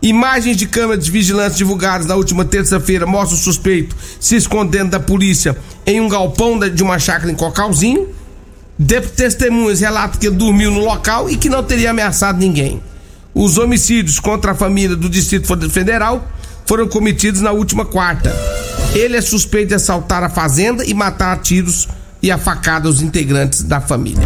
Imagens 0.00 0.56
de 0.56 0.66
câmeras 0.66 1.04
de 1.04 1.10
vigilância 1.10 1.58
divulgadas 1.58 2.06
na 2.06 2.14
última 2.14 2.42
terça-feira 2.42 3.04
mostram 3.04 3.36
o 3.36 3.42
suspeito 3.42 3.94
se 4.18 4.36
escondendo 4.36 4.92
da 4.92 5.00
polícia 5.00 5.58
em 5.84 6.00
um 6.00 6.08
galpão 6.08 6.58
de 6.58 6.82
uma 6.82 6.98
chácara 6.98 7.30
em 7.30 7.34
Cocalzinho. 7.34 8.08
De 8.78 8.98
testemunhas 9.02 9.80
relatam 9.80 10.18
que 10.18 10.26
ele 10.26 10.36
dormiu 10.36 10.70
no 10.70 10.80
local 10.80 11.28
e 11.28 11.36
que 11.36 11.50
não 11.50 11.62
teria 11.62 11.90
ameaçado 11.90 12.38
ninguém. 12.38 12.80
Os 13.34 13.58
homicídios 13.58 14.18
contra 14.18 14.52
a 14.52 14.54
família 14.54 14.96
do 14.96 15.10
Distrito 15.10 15.68
Federal 15.68 16.26
foram 16.68 16.86
cometidos 16.86 17.40
na 17.40 17.50
última 17.50 17.84
quarta. 17.84 18.32
Ele 18.94 19.16
é 19.16 19.20
suspeito 19.20 19.68
de 19.68 19.74
assaltar 19.74 20.22
a 20.22 20.28
fazenda 20.30 20.84
e 20.84 20.94
matar 20.94 21.32
a 21.32 21.36
tiros 21.36 21.88
e 22.22 22.30
a 22.30 22.38
facada 22.38 22.88
os 22.88 23.00
integrantes 23.02 23.62
da 23.62 23.80
família. 23.80 24.22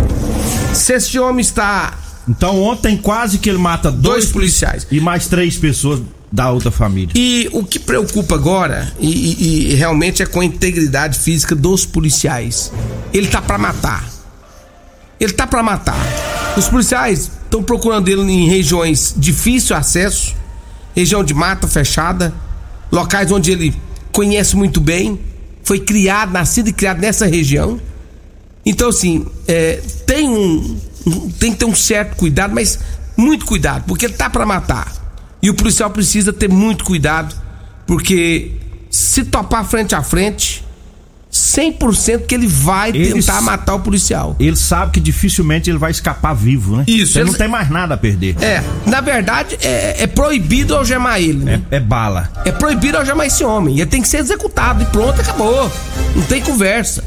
Se 0.74 0.92
esse 0.94 1.18
homem 1.18 1.40
está. 1.40 1.98
Então 2.28 2.62
ontem 2.62 2.96
quase 2.96 3.38
que 3.38 3.48
ele 3.48 3.58
mata 3.58 3.90
dois, 3.90 4.02
Dois 4.02 4.26
policiais. 4.26 4.86
e 4.90 5.00
mais 5.00 5.26
três 5.26 5.56
pessoas 5.56 6.00
da 6.30 6.50
outra 6.50 6.70
família. 6.70 7.10
E 7.16 7.48
o 7.52 7.64
que 7.64 7.78
preocupa 7.80 8.36
agora, 8.36 8.92
e, 8.98 9.08
e- 9.08 9.72
e 9.72 9.74
realmente 9.74 10.22
é 10.22 10.26
com 10.26 10.40
a 10.40 10.44
integridade 10.44 11.18
física 11.18 11.54
dos 11.54 11.84
policiais. 11.84 12.72
Ele 13.12 13.26
tá 13.26 13.42
pra 13.42 13.58
matar. 13.58 14.08
Ele 15.20 15.32
tá 15.32 15.46
pra 15.46 15.62
matar. 15.62 15.98
Os 16.56 16.68
policiais 16.68 17.30
estão 17.44 17.62
procurando 17.62 18.08
ele 18.08 18.22
em 18.22 18.48
regiões 18.48 19.12
de 19.16 19.32
difícil 19.32 19.74
acesso, 19.76 20.34
região 20.94 21.24
de 21.24 21.34
mata 21.34 21.66
fechada, 21.66 22.32
locais 22.90 23.30
onde 23.32 23.50
ele 23.50 23.74
conhece 24.12 24.56
muito 24.56 24.80
bem, 24.80 25.18
foi 25.64 25.80
criado, 25.80 26.32
nascido 26.32 26.68
e 26.68 26.72
criado 26.72 27.00
nessa 27.00 27.26
região. 27.26 27.80
Então, 28.64 28.88
assim, 28.88 29.26
é, 29.48 29.80
tem 30.06 30.28
um, 30.28 30.78
Tem 31.38 31.52
que 31.52 31.58
ter 31.58 31.64
um 31.64 31.74
certo 31.74 32.16
cuidado, 32.16 32.54
mas 32.54 32.78
muito 33.16 33.44
cuidado, 33.44 33.84
porque 33.86 34.06
ele 34.06 34.14
tá 34.14 34.30
pra 34.30 34.46
matar. 34.46 34.92
E 35.42 35.50
o 35.50 35.54
policial 35.54 35.90
precisa 35.90 36.32
ter 36.32 36.48
muito 36.48 36.84
cuidado, 36.84 37.34
porque 37.86 38.52
se 38.90 39.24
topar 39.24 39.64
frente 39.64 39.94
a 39.94 40.02
frente, 40.02 40.64
100% 41.42 42.26
que 42.26 42.34
ele 42.34 42.46
vai 42.46 42.90
Ele 42.90 43.12
tentar 43.14 43.40
matar 43.40 43.74
o 43.74 43.80
policial. 43.80 44.36
Ele 44.38 44.56
sabe 44.56 44.92
que 44.92 45.00
dificilmente 45.00 45.68
ele 45.68 45.78
vai 45.78 45.90
escapar 45.90 46.34
vivo, 46.34 46.76
né? 46.76 46.84
Isso, 46.86 47.18
Ele 47.18 47.24
ele- 47.24 47.30
não 47.32 47.38
tem 47.38 47.48
mais 47.48 47.68
nada 47.68 47.94
a 47.94 47.96
perder. 47.96 48.36
É, 48.40 48.62
na 48.86 49.00
verdade, 49.00 49.58
é, 49.60 50.02
é 50.04 50.06
proibido 50.06 50.76
algemar 50.76 51.20
ele, 51.20 51.44
né? 51.44 51.62
É, 51.70 51.76
é 51.76 51.80
bala. 51.80 52.30
É 52.44 52.52
proibido 52.52 52.96
algemar 52.98 53.26
esse 53.26 53.42
homem. 53.44 53.76
Ele 53.80 53.86
tem 53.86 54.00
que 54.00 54.08
ser 54.08 54.18
executado 54.18 54.82
e 54.82 54.86
pronto, 54.86 55.20
acabou. 55.20 55.70
Não 56.14 56.22
tem 56.24 56.40
conversa. 56.40 57.02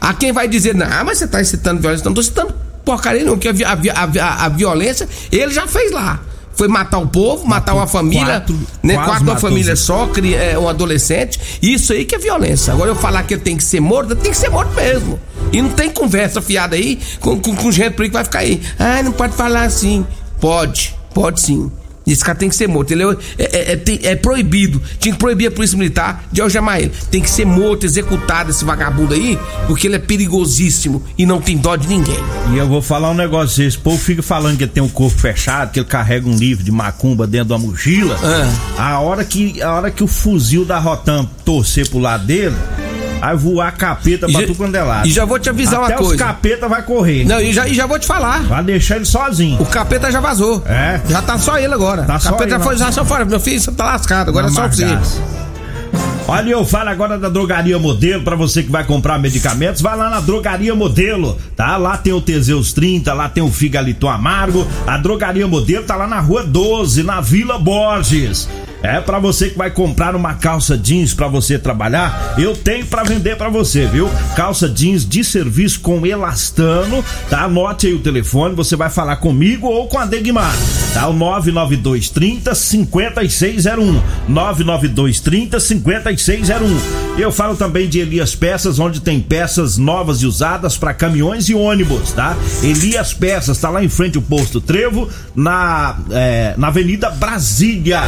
Há 0.00 0.12
quem 0.14 0.32
vai 0.32 0.48
dizer, 0.48 0.74
não, 0.74 0.86
mas 1.04 1.18
você 1.18 1.26
tá 1.28 1.40
incitando 1.40 1.80
violência. 1.80 2.04
Não 2.04 2.14
tô 2.14 2.22
citando 2.22 2.54
porcaria 2.84 3.24
não, 3.24 3.36
porque 3.36 3.64
a, 3.64 3.70
a 3.70 3.72
a 3.72 4.24
a- 4.24 4.44
a 4.44 4.48
violência 4.48 5.08
ele 5.32 5.52
já 5.52 5.66
fez 5.66 5.90
lá. 5.92 6.20
Foi 6.56 6.68
matar 6.68 6.98
o 6.98 7.06
povo, 7.06 7.46
matar 7.46 7.74
uma 7.74 7.86
família, 7.86 8.24
quatro- 8.40 8.58
né? 8.82 8.94
Quatro 8.94 9.12
uma 9.24 9.36
família 9.36 9.76
só, 9.76 10.06
cri- 10.06 10.34
é, 10.34 10.58
um 10.58 10.68
adolescente. 10.68 11.38
Isso 11.62 11.92
aí 11.92 12.04
que 12.04 12.14
é 12.14 12.18
violência. 12.18 12.72
Agora 12.72 12.90
eu 12.90 12.96
falar 12.96 13.22
que 13.24 13.34
ele 13.34 13.42
tem 13.42 13.56
que 13.56 13.62
ser 13.64 13.78
morto, 13.80 14.16
tem 14.16 14.30
que 14.32 14.36
ser 14.38 14.48
morto 14.48 14.74
mesmo. 14.74 15.20
E 15.52 15.60
não 15.62 15.70
tem 15.70 15.90
conversa 15.90 16.40
fiada 16.40 16.74
aí 16.74 16.98
com, 17.20 17.38
com, 17.38 17.54
com 17.54 17.70
gente 17.70 17.92
por 17.92 18.02
aí 18.02 18.08
que 18.08 18.14
vai 18.14 18.24
ficar 18.24 18.38
aí. 18.40 18.60
Ah, 18.78 19.02
não 19.02 19.12
pode 19.12 19.34
falar 19.36 19.64
assim. 19.64 20.04
Pode, 20.40 20.94
pode 21.14 21.40
sim. 21.40 21.70
Esse 22.06 22.24
cara 22.24 22.38
tem 22.38 22.48
que 22.48 22.54
ser 22.56 22.68
morto. 22.68 22.92
Ele 22.92 23.02
é, 23.04 23.16
é- 23.38 23.72
é- 23.72 23.76
tem- 23.76 23.98
é 24.02 24.14
proibido. 24.14 24.80
Tinha 25.00 25.12
que 25.12 25.18
proibir 25.18 25.48
a 25.48 25.50
polícia 25.50 25.76
militar 25.76 26.24
de 26.30 26.40
algemar 26.40 26.78
ele. 26.78 26.92
Tem 27.10 27.20
que 27.20 27.28
ser 27.28 27.44
morto, 27.44 27.84
executado 27.84 28.50
esse 28.50 28.64
vagabundo 28.64 29.12
aí, 29.14 29.38
porque 29.66 29.86
ele 29.88 29.96
é 29.96 29.98
perigosíssimo 29.98 31.02
e 31.18 31.26
não 31.26 31.40
tem 31.40 31.56
dó 31.56 31.74
de 31.76 31.88
ninguém. 31.88 32.18
E 32.52 32.58
eu 32.58 32.66
vou 32.68 32.80
falar 32.82 33.10
um 33.10 33.14
negócio, 33.14 33.64
esse 33.64 33.76
povo 33.78 33.98
fica 33.98 34.22
falando 34.22 34.56
que 34.56 34.64
ele 34.64 34.70
tem 34.72 34.82
um 34.82 34.88
corpo 34.88 35.18
fechado, 35.18 35.72
que 35.72 35.80
ele 35.80 35.86
carrega 35.88 36.28
um 36.28 36.36
livro 36.36 36.62
de 36.64 36.70
macumba 36.70 37.26
dentro 37.26 37.48
da 37.48 37.58
mochila. 37.58 38.16
A 38.78 39.00
hora 39.00 39.24
que 39.24 39.60
a 39.62 39.72
hora 39.74 39.90
que 39.90 40.04
o 40.04 40.06
fuzil 40.06 40.64
da 40.64 40.78
Rotam 40.78 41.28
torcer 41.44 41.88
pro 41.88 41.98
lado 41.98 42.24
dele, 42.26 42.54
vai 43.20 43.36
voar 43.36 43.72
capeta 43.76 44.26
pra 44.28 44.40
já- 44.40 44.46
tudo 44.46 44.56
quanto 44.56 44.74
é 44.74 44.82
lado. 44.82 45.06
e 45.08 45.10
já 45.10 45.24
vou 45.24 45.38
te 45.38 45.48
avisar 45.48 45.82
Até 45.82 45.94
uma 45.94 46.00
os 46.02 46.08
coisa. 46.08 46.24
capeta 46.24 46.68
vai 46.68 46.82
correr. 46.82 47.24
Não, 47.24 47.40
e 47.40 47.52
já, 47.52 47.66
e 47.68 47.74
já 47.74 47.86
vou 47.86 47.98
te 47.98 48.06
falar. 48.06 48.42
Vai 48.44 48.62
deixar 48.64 48.96
ele 48.96 49.04
sozinho. 49.04 49.60
O 49.60 49.66
capeta 49.66 50.10
já 50.10 50.20
vazou. 50.20 50.62
É? 50.66 51.00
Já 51.08 51.22
tá 51.22 51.38
só 51.38 51.58
ele 51.58 51.72
agora. 51.74 52.02
Tá 52.04 52.16
o 52.16 52.20
só 52.20 52.30
capeta 52.30 52.44
ele, 52.44 52.50
já 52.52 52.60
foi 52.60 52.72
não. 52.74 52.78
já 52.86 52.92
só 52.92 53.04
fora. 53.04 53.24
Meu 53.24 53.40
filho, 53.40 53.60
você 53.60 53.72
tá 53.72 53.84
lascado. 53.84 54.28
Agora 54.28 54.46
Na 54.46 54.52
é 54.52 54.54
só 54.54 54.68
você. 54.68 54.86
Olha, 56.28 56.50
eu 56.50 56.64
falo 56.64 56.88
agora 56.90 57.16
da 57.16 57.28
Drogaria 57.28 57.78
Modelo, 57.78 58.24
pra 58.24 58.34
você 58.34 58.60
que 58.60 58.70
vai 58.70 58.82
comprar 58.82 59.16
medicamentos, 59.16 59.80
vai 59.80 59.96
lá 59.96 60.10
na 60.10 60.18
Drogaria 60.18 60.74
Modelo, 60.74 61.38
tá? 61.54 61.76
Lá 61.76 61.96
tem 61.96 62.12
o 62.12 62.20
Teseus 62.20 62.72
30, 62.72 63.12
lá 63.12 63.28
tem 63.28 63.44
o 63.44 63.48
Figaliton 63.50 64.08
Amargo. 64.08 64.66
A 64.88 64.96
Drogaria 64.98 65.46
Modelo 65.46 65.84
tá 65.84 65.94
lá 65.94 66.08
na 66.08 66.18
Rua 66.18 66.42
12, 66.42 67.04
na 67.04 67.20
Vila 67.20 67.58
Borges. 67.60 68.48
É 68.86 69.00
pra 69.00 69.18
você 69.18 69.50
que 69.50 69.58
vai 69.58 69.68
comprar 69.68 70.14
uma 70.14 70.34
calça 70.34 70.78
jeans 70.78 71.12
pra 71.12 71.26
você 71.26 71.58
trabalhar, 71.58 72.36
eu 72.38 72.56
tenho 72.56 72.86
pra 72.86 73.02
vender 73.02 73.36
pra 73.36 73.48
você, 73.48 73.84
viu? 73.84 74.08
Calça 74.36 74.68
jeans 74.68 75.04
de 75.04 75.24
serviço 75.24 75.80
com 75.80 76.06
elastano, 76.06 77.04
tá? 77.28 77.42
Anote 77.42 77.88
aí 77.88 77.94
o 77.94 77.98
telefone, 77.98 78.54
você 78.54 78.76
vai 78.76 78.88
falar 78.88 79.16
comigo 79.16 79.66
ou 79.66 79.88
com 79.88 79.98
a 79.98 80.06
Degmar, 80.06 80.54
tá? 80.94 81.08
O 81.08 81.12
99230 81.12 82.54
5601. 82.54 84.00
99230 84.28 85.58
5601. 85.58 87.16
Eu 87.18 87.32
falo 87.32 87.56
também 87.56 87.88
de 87.88 87.98
Elias 87.98 88.36
Peças, 88.36 88.78
onde 88.78 89.00
tem 89.00 89.20
peças 89.20 89.78
novas 89.78 90.22
e 90.22 90.26
usadas 90.26 90.76
para 90.76 90.94
caminhões 90.94 91.48
e 91.48 91.54
ônibus, 91.54 92.12
tá? 92.12 92.36
Elias 92.62 93.12
Peças, 93.12 93.58
tá 93.58 93.68
lá 93.68 93.82
em 93.82 93.88
frente 93.88 94.16
ao 94.16 94.22
posto 94.22 94.60
Trevo, 94.60 95.08
na, 95.34 95.96
é, 96.10 96.54
na 96.56 96.68
Avenida 96.68 97.10
Brasília. 97.10 98.02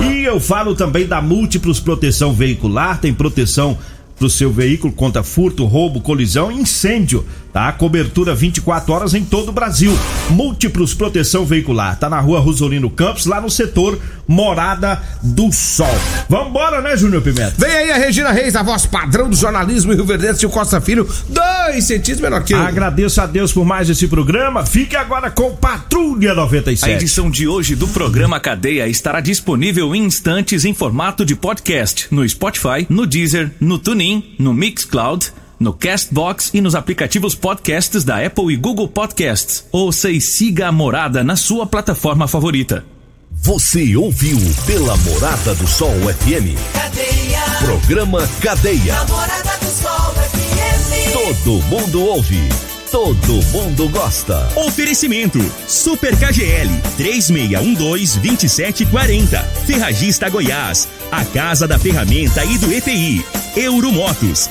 E 0.00 0.21
eu 0.24 0.40
falo 0.40 0.74
também 0.74 1.06
da 1.06 1.20
Múltiplos 1.20 1.80
Proteção 1.80 2.32
Veicular, 2.32 3.00
tem 3.00 3.12
proteção 3.12 3.78
pro 4.16 4.30
seu 4.30 4.52
veículo 4.52 4.92
contra 4.92 5.22
furto, 5.22 5.64
roubo, 5.64 6.00
colisão 6.00 6.52
e 6.52 6.56
incêndio, 6.56 7.24
tá? 7.52 7.70
Cobertura 7.72 8.34
24 8.34 8.92
horas 8.92 9.14
em 9.14 9.24
todo 9.24 9.50
o 9.50 9.52
Brasil. 9.52 9.96
Múltiplos 10.30 10.94
Proteção 10.94 11.44
Veicular, 11.44 11.98
tá 11.98 12.08
na 12.08 12.20
rua 12.20 12.40
Rosolino 12.40 12.88
Campos, 12.90 13.26
lá 13.26 13.40
no 13.40 13.50
setor 13.50 13.98
Morada 14.26 15.00
do 15.22 15.52
Sol. 15.52 15.94
Vambora, 16.28 16.80
né, 16.80 16.96
Júnior 16.96 17.22
Pimenta? 17.22 17.54
Vem 17.58 17.70
aí 17.70 17.90
a 17.90 17.96
Regina 17.96 18.32
Reis, 18.32 18.56
a 18.56 18.62
voz 18.62 18.86
padrão 18.86 19.28
do 19.28 19.36
jornalismo 19.36 19.92
Rio 19.92 20.04
Verde, 20.04 20.46
o 20.46 20.50
Costa 20.50 20.80
Filho, 20.80 21.08
dois 21.28 21.84
centímetros 21.84 22.20
menor 22.20 22.42
que 22.44 22.54
eu. 22.54 22.58
Agradeço 22.58 23.20
a 23.20 23.26
Deus 23.26 23.52
por 23.52 23.64
mais 23.64 23.90
esse 23.90 24.06
programa. 24.08 24.64
Fique 24.64 24.96
agora 24.96 25.30
com 25.30 25.54
Patrulha 25.56 26.32
A 26.32 26.34
97. 26.34 26.92
edição 26.94 27.30
de 27.30 27.46
hoje 27.46 27.74
do 27.74 27.88
programa 27.88 28.40
Cadeia 28.40 28.86
estará 28.86 29.20
disponível 29.20 29.94
em 29.94 30.04
instantes 30.04 30.64
em 30.64 30.72
formato 30.72 31.24
de 31.24 31.34
podcast 31.34 32.06
no 32.10 32.26
Spotify, 32.28 32.86
no 32.88 33.06
Deezer, 33.06 33.50
no 33.60 33.78
TuneIn, 33.78 34.34
no 34.38 34.54
Mixcloud, 34.54 35.32
no 35.62 35.72
Castbox 35.72 36.50
e 36.52 36.60
nos 36.60 36.74
aplicativos 36.74 37.34
podcasts 37.34 38.04
da 38.04 38.22
Apple 38.24 38.52
e 38.52 38.56
Google 38.56 38.88
Podcasts. 38.88 39.64
Ouça 39.72 40.10
e 40.10 40.20
siga 40.20 40.68
a 40.68 40.72
morada 40.72 41.24
na 41.24 41.36
sua 41.36 41.64
plataforma 41.64 42.28
favorita. 42.28 42.84
Você 43.30 43.96
ouviu 43.96 44.38
pela 44.66 44.94
Morada 44.98 45.54
do 45.54 45.66
Sol 45.66 45.90
FM. 45.90 46.54
Cadeia. 46.72 47.40
Programa 47.64 48.28
Cadeia. 48.40 48.94
Namorada 48.94 49.58
do 49.58 49.66
Sol 49.66 50.14
FM. 50.14 51.12
Todo 51.12 51.62
mundo 51.64 52.04
ouve. 52.04 52.48
Todo 52.92 53.42
mundo 53.52 53.88
gosta. 53.88 54.48
Oferecimento: 54.54 55.40
Super 55.66 56.14
KGL 56.14 56.70
3612-2740. 56.98 59.42
Ferragista 59.66 60.28
Goiás, 60.28 60.86
a 61.10 61.24
casa 61.24 61.66
da 61.66 61.78
ferramenta 61.78 62.44
e 62.44 62.58
do 62.58 62.70
EPI. 62.70 63.24
Euromotos, 63.56 64.50